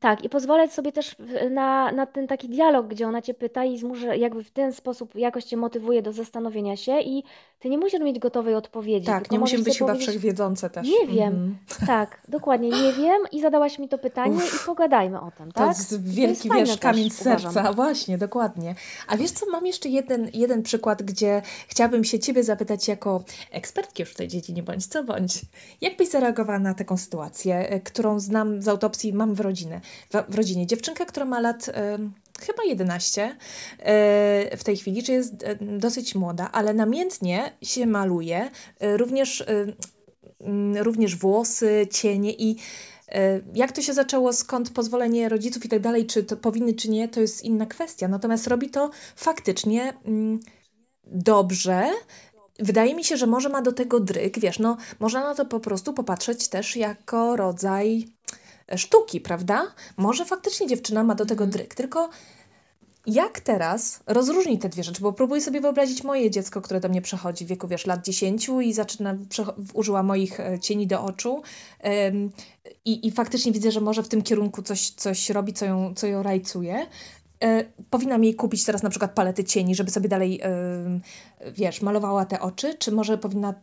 [0.00, 1.16] Tak, i pozwalać sobie też
[1.50, 5.14] na, na ten taki dialog, gdzie ona cię pyta i może jakby w ten sposób
[5.14, 7.24] jakoś cię motywuje do zastanowienia się i
[7.58, 10.88] ty nie musisz mieć gotowej odpowiedzi, Tak, nie możesz musimy być chyba powiedzieć, wszechwiedzące też.
[10.88, 11.56] nie wiem, Mhm.
[11.86, 15.68] tak, dokładnie, nie wiem i zadałaś mi to pytanie i pogadajmy o tym, To tak?
[15.68, 17.52] jest to jest wielki, fajne wiesz, też, kamień z uważam.
[17.52, 17.72] serca.
[17.72, 18.74] Właśnie, dokładnie.
[19.08, 24.02] A wiesz co, mam jeszcze jeden, jeden przykład, gdzie chciałabym się Ciebie zapytać jako ekspertki
[24.02, 25.40] już w tej dziedzinie, bądź co bądź.
[25.80, 29.80] Jak byś zareagowała na taką sytuację, e, którą znam z autopsji, mam w, rodzinę,
[30.28, 30.66] w, rodzinie.
[30.66, 31.70] Dziewczynka, która ma lat...
[32.40, 33.36] Chyba 11
[33.78, 39.44] e, w tej chwili, czy jest e, dosyć młoda, ale namiętnie się maluje, e, również,
[40.80, 42.56] również włosy, cienie i
[43.54, 47.08] Jak to się zaczęło, skąd pozwolenie rodziców i tak dalej, czy to powinny, czy nie,
[47.08, 48.08] to jest inna kwestia.
[48.08, 49.94] Natomiast robi to faktycznie
[51.04, 51.90] dobrze.
[52.58, 55.60] Wydaje mi się, że może ma do tego dryg, wiesz, no można na to po
[55.60, 58.08] prostu popatrzeć też jako rodzaj
[58.76, 59.74] sztuki, prawda?
[59.96, 62.10] Może faktycznie dziewczyna ma do tego dryg, tylko
[63.08, 65.02] jak teraz rozróżnić te dwie rzeczy?
[65.02, 68.48] Bo próbuję sobie wyobrazić moje dziecko, które do mnie przychodzi w wieku, wiesz, lat 10
[68.62, 69.16] i zaczyna,
[69.74, 71.42] użyła moich e, cieni do oczu
[71.80, 72.30] em,
[72.84, 76.06] i, i faktycznie widzę, że może w tym kierunku coś, coś robi, co ją, co
[76.06, 76.86] ją rajcuje.
[77.44, 80.40] E, powinnam jej kupić teraz na przykład palety cieni, żeby sobie dalej,
[81.52, 83.54] wiesz, malowała te oczy, czy może powinna,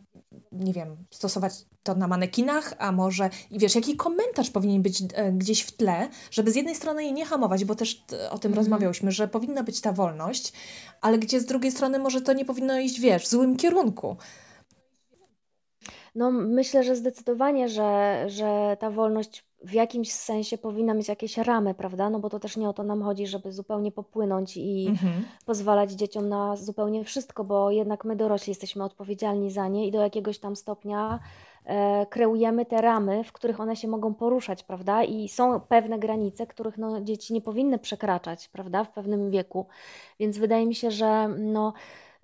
[0.60, 1.52] nie wiem, stosować
[1.82, 6.08] to na manekinach, a może, i wiesz, jaki komentarz powinien być e, gdzieś w tle,
[6.30, 8.54] żeby z jednej strony jej nie hamować, bo też e, o tym Mhm.
[8.54, 10.52] rozmawiałyśmy, że powinna być ta wolność,
[11.00, 14.16] ale gdzie z drugiej strony może to nie powinno iść, wiesz, w złym kierunku.
[16.16, 21.74] No, myślę, że zdecydowanie, że, że ta wolność w jakimś sensie powinna mieć jakieś ramy,
[21.74, 22.10] prawda?
[22.10, 25.24] No bo to też nie o to nam chodzi, żeby zupełnie popłynąć i Mhm.
[25.46, 30.00] pozwalać dzieciom na zupełnie wszystko, bo jednak my dorośli jesteśmy odpowiedzialni za nie i do
[30.00, 31.18] jakiegoś tam stopnia
[31.64, 35.04] e, kreujemy te ramy, w których one się mogą poruszać, prawda?
[35.04, 38.84] I są pewne granice, których no, dzieci nie powinny przekraczać, prawda?
[38.84, 39.66] W pewnym wieku.
[40.20, 41.72] Więc wydaje mi się, że no,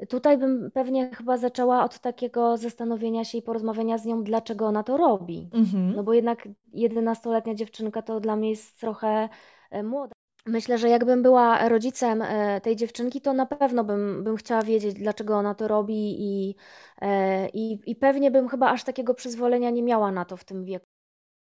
[0.09, 4.82] Tutaj bym pewnie chyba zaczęła od takiego zastanowienia się i porozmawiania z nią, dlaczego ona
[4.82, 5.50] to robi.
[5.53, 5.92] Mhm.
[5.96, 9.28] No bo jednak 11-letnia dziewczynka to dla mnie jest trochę
[9.70, 10.12] e, młoda.
[10.46, 14.94] Myślę, że jakbym była rodzicem e, tej dziewczynki, to na pewno bym, bym chciała wiedzieć,
[14.94, 16.55] dlaczego ona to robi i,
[17.03, 20.64] e, i, i pewnie bym chyba aż takiego przyzwolenia nie miała na to w tym
[20.64, 20.91] wieku.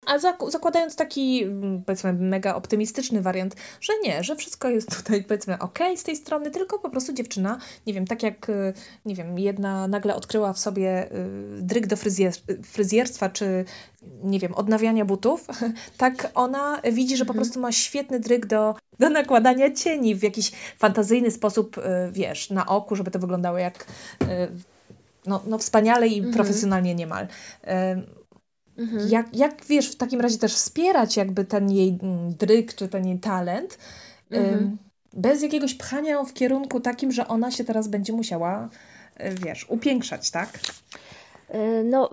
[0.07, 5.25] A zak- zakładając taki, mm, powiedzmy, mega optymistyczny wariant, że nie, że wszystko jest tutaj,
[5.25, 8.73] powiedzmy, ok z tej strony, tylko po prostu dziewczyna, nie wiem, tak jak, y,
[9.05, 11.29] nie wiem, jedna nagle odkryła w sobie y,
[11.63, 13.65] dryg do fryzjer- fryzjerstwa, czy,
[14.23, 15.47] nie wiem, odnawiania butów,
[15.99, 20.53] tak ona widzi, że po prostu ma świetny dryg do, do nakładania cieni w jakiś
[20.79, 21.83] fantazyjny sposób, y,
[22.13, 23.87] wiesz, na oku, żeby to wyglądało jak,
[25.27, 26.35] no, no wspaniale i Mhm.
[26.35, 27.27] profesjonalnie niemal.
[28.79, 29.09] Mhm.
[29.09, 33.07] jak, jak wiesz, w takim razie też wspierać jakby ten jej mm, dryg, czy ten
[33.07, 33.79] jej talent,
[34.31, 34.79] Mhm.
[35.13, 38.69] bez jakiegoś pchania ją w kierunku takim, że ona się teraz będzie musiała,
[39.21, 40.59] y, wiesz, upiększać, tak?
[41.55, 42.11] Y, No,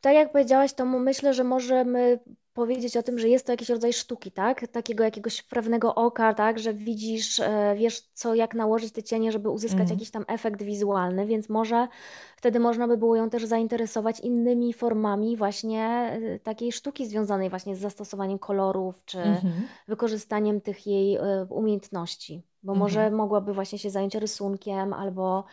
[0.00, 2.18] tak jak powiedziałaś, to myślę, że możemy
[2.54, 4.68] powiedzieć o tym, że jest to jakiś rodzaj sztuki, tak?
[4.68, 6.58] Takiego jakiegoś wprawnego oka, tak?
[6.58, 9.98] Że widzisz, e, wiesz co, jak nałożyć te cienie, żeby uzyskać Mhm.
[9.98, 11.88] jakiś tam efekt wizualny, więc może
[12.36, 15.84] wtedy można by było ją też zainteresować innymi formami właśnie
[16.22, 19.68] e, takiej sztuki związanej właśnie z zastosowaniem kolorów, czy Mhm.
[19.88, 23.14] wykorzystaniem tych jej e, umiejętności, bo może Mhm.
[23.14, 25.44] mogłaby właśnie się zająć rysunkiem albo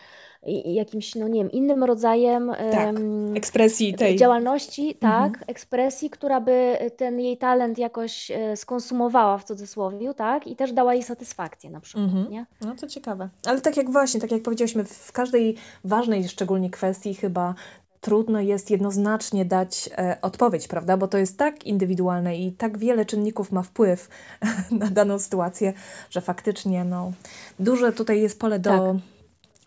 [0.65, 2.95] jakimś, no nie wiem, innym rodzajem Tak,
[3.35, 4.15] ekspresji tej.
[4.15, 5.43] działalności, tak, Mhm.
[5.47, 10.93] ekspresji, która by ten jej talent jakoś e, skonsumowała w cudzysłowie, tak, i też dała
[10.93, 12.31] jej satysfakcję na przykład, Mhm.
[12.31, 12.45] nie?
[12.61, 13.29] No to ciekawe.
[13.45, 17.55] Ale tak jak właśnie, tak jak powiedziałyśmy, w każdej ważnej szczególnie kwestii chyba
[18.01, 20.97] trudno jest jednoznacznie dać e, odpowiedź, prawda?
[20.97, 24.09] Bo to jest tak indywidualne i tak wiele czynników ma wpływ
[24.71, 25.73] na daną sytuację,
[26.09, 27.11] że faktycznie no,
[27.59, 28.79] duże tutaj jest pole do Tak.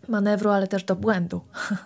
[0.07, 1.41] Manewru, ale też do błędu.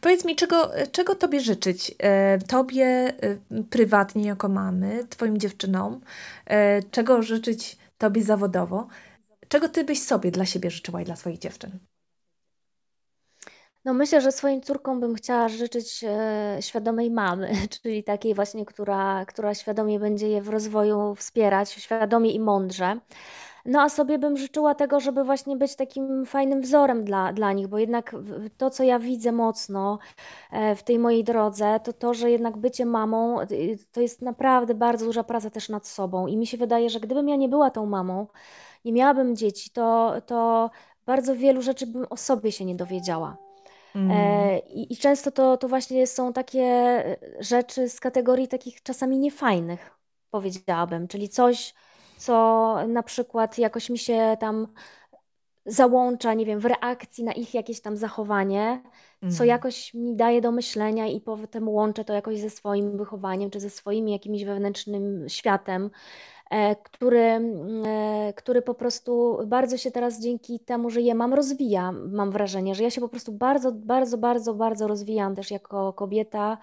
[0.00, 1.94] Powiedz mi, czego, czego Tobie życzyć?
[1.98, 3.12] E, Tobie e,
[3.70, 6.00] prywatnie jako mamy, Twoim dziewczynom,
[6.46, 8.86] e, czego życzyć Tobie zawodowo?
[9.48, 11.78] Czego Ty byś sobie dla siebie życzyła i dla swoich dziewczyn?
[13.84, 16.04] No myślę, że swoim córkom bym chciała życzyć
[16.60, 17.52] świadomej mamy,
[17.82, 23.00] czyli takiej właśnie, która, która świadomie będzie je w rozwoju wspierać, świadomie i mądrze.
[23.64, 27.68] No a sobie bym życzyła tego, żeby właśnie być takim fajnym wzorem dla, dla nich,
[27.68, 28.16] bo jednak
[28.56, 29.98] to, co ja widzę mocno
[30.50, 34.74] e, w tej mojej drodze, to to, że jednak bycie mamą y, to jest naprawdę
[34.74, 36.26] bardzo duża praca też nad sobą.
[36.26, 38.26] I mi się wydaje, że gdybym ja nie była tą mamą,
[38.84, 40.70] nie miałabym dzieci, to, to
[41.06, 43.36] bardzo wielu rzeczy bym o sobie się nie dowiedziała.
[43.94, 44.10] Mm.
[44.10, 47.04] E, I, I, często to, to właśnie są takie
[47.40, 49.98] rzeczy z kategorii takich czasami niefajnych,
[50.30, 51.74] powiedziałabym, czyli coś,
[52.24, 54.66] co na przykład jakoś mi się tam
[55.66, 58.82] załącza, nie wiem, w reakcji na ich jakieś tam zachowanie,
[59.20, 59.48] co mhm.
[59.48, 63.70] jakoś mi daje do myślenia i potem łączę to jakoś ze swoim wychowaniem, czy ze
[63.70, 65.90] swoim jakimś wewnętrznym światem,
[66.50, 67.40] e, który,
[67.86, 71.92] e, który po prostu bardzo się teraz dzięki temu, że je mam, rozwija.
[71.92, 76.58] Mam wrażenie, że ja się po prostu bardzo, bardzo, bardzo, bardzo rozwijam też jako kobieta,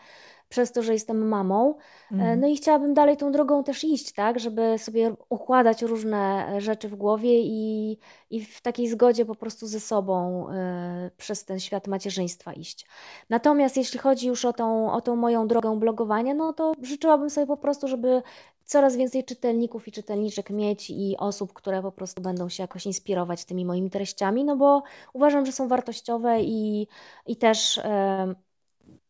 [0.52, 1.76] przez to, że jestem mamą.
[2.12, 2.39] Mm.
[2.39, 6.95] No i chciałabym dalej tą drogą też iść, tak, żeby sobie układać różne rzeczy w
[6.95, 7.97] głowie i,
[8.30, 12.86] i w takiej zgodzie po prostu ze sobą y, przez ten świat macierzyństwa iść.
[13.30, 17.47] Natomiast jeśli chodzi już o tą, o tą moją drogę blogowania, no to życzyłabym sobie
[17.47, 18.22] po prostu, żeby
[18.66, 23.45] coraz więcej czytelników i czytelniczek mieć i osób, które po prostu będą się jakoś inspirować
[23.45, 24.84] tymi moimi treściami, no bo
[25.14, 26.88] uważam, że są wartościowe i,
[27.28, 27.78] i też.
[27.78, 27.82] Y,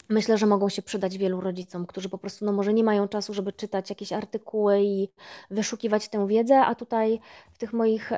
[0.10, 3.34] myślę, że mogą się przydać wielu rodzicom, którzy po prostu no może nie mają czasu,
[3.34, 5.10] żeby czytać jakieś artykuły i
[5.52, 7.20] wyszukiwać tę wiedzę, a tutaj
[7.52, 8.12] w tych moich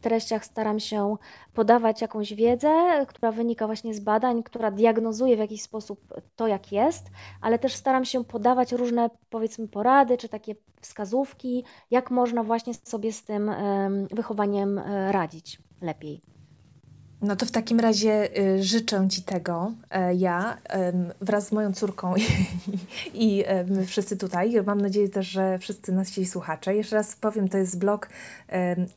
[0.00, 1.16] treściach staram się
[1.54, 6.00] podawać jakąś wiedzę, która wynika właśnie z badań, która diagnozuje w jakiś sposób
[6.36, 7.06] to, jak jest,
[7.40, 13.12] ale też staram się podawać różne powiedzmy porady czy takie wskazówki, jak można właśnie sobie
[13.12, 13.50] z tym
[14.10, 16.37] wychowaniem e, radzić lepiej.
[17.22, 20.58] No to w takim razie y, życzę Ci tego, e, ja
[21.20, 22.14] wraz z moją córką
[23.14, 24.62] i, my wszyscy tutaj.
[24.66, 26.74] Mam nadzieję też, że wszyscy nasi słuchacze.
[26.74, 28.08] Jeszcze raz powiem, to jest blog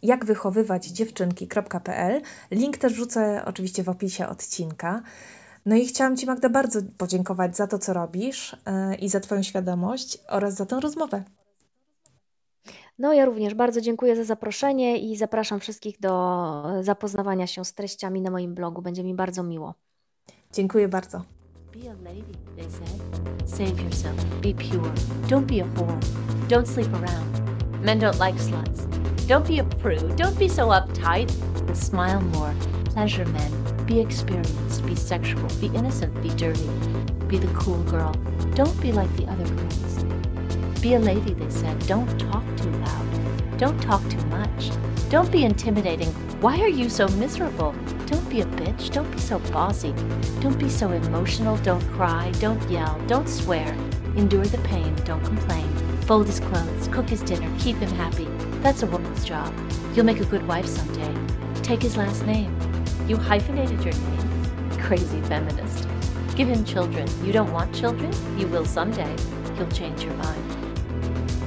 [0.03, 2.22] jak wychowywać dziewczynki.pl.
[2.51, 5.01] Link też wrzucę oczywiście w opisie odcinka.
[5.65, 9.43] No i chciałam Ci Magda bardzo podziękować za to, co robisz e, i za Twoją
[9.43, 11.24] świadomość oraz za tę rozmowę.
[13.00, 18.22] No, ja również bardzo dziękuję za zaproszenie i zapraszam wszystkich do zapoznawania się z treściami
[18.22, 18.82] na moim blogu.
[18.82, 19.74] Będzie mi bardzo miło.
[20.54, 21.22] Dziękuję bardzo.
[21.74, 23.02] Be a lady, they said.
[23.46, 24.26] Save yourself.
[24.42, 24.92] Be pure.
[25.28, 26.00] Don't be a whore.
[26.50, 27.42] Don't sleep around.
[27.82, 28.86] Men don't like sluts.
[29.28, 30.16] Don't be a prude.
[30.18, 31.32] Don't be so uptight.
[31.74, 32.54] Smile more.
[32.94, 33.52] Pleasure men.
[33.86, 34.86] Be experienced.
[34.86, 35.48] Be sexual.
[35.62, 36.14] Be innocent.
[36.22, 36.70] Be dirty.
[37.28, 38.12] Be the cool girl.
[38.56, 39.91] Don't be like the other girls.
[40.82, 41.77] Be a lady, they said.
[41.86, 43.57] Don't talk too loud.
[43.59, 44.71] Don't talk too much.
[45.11, 46.09] Don't be intimidating.
[46.41, 47.75] Why are you so miserable?
[48.07, 48.89] Don't be a bitch.
[48.89, 49.93] Don't be so bossy.
[50.39, 51.57] Don't be so emotional.
[51.57, 52.32] Don't cry.
[52.39, 52.99] Don't yell.
[53.05, 53.71] Don't swear.
[54.15, 54.95] Endure the pain.
[55.05, 55.71] Don't complain.
[56.07, 56.88] Fold his clothes.
[56.88, 57.47] Cook his dinner.
[57.59, 58.27] Keep him happy.
[58.63, 59.53] That's a woman's job.
[59.93, 61.13] You'll make a good wife someday.
[61.61, 62.57] Take his last name.
[63.07, 64.79] You hyphenated your name?
[64.79, 65.88] Crazy feminist.
[66.36, 67.07] Give him children.
[67.23, 68.11] You don't want children?
[68.39, 69.15] You will someday.
[69.57, 70.70] He'll change your mind.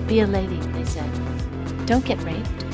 [0.07, 1.11] Be a lady, they said.
[1.87, 2.65] Don't get raped.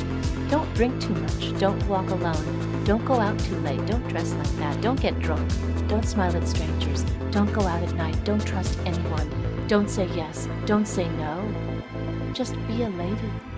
[0.51, 1.59] Don't drink too much.
[1.61, 2.83] Don't walk alone.
[2.85, 3.85] Don't go out too late.
[3.87, 4.81] Don't dress like that.
[4.81, 5.49] Don't get drunk.
[5.87, 7.05] Don't smile at strangers.
[7.31, 8.25] Don't go out at night.
[8.25, 9.31] Don't trust anyone.
[9.69, 10.49] Don't say yes.
[10.67, 11.49] Don't say no.
[12.35, 13.50] Just be a lady.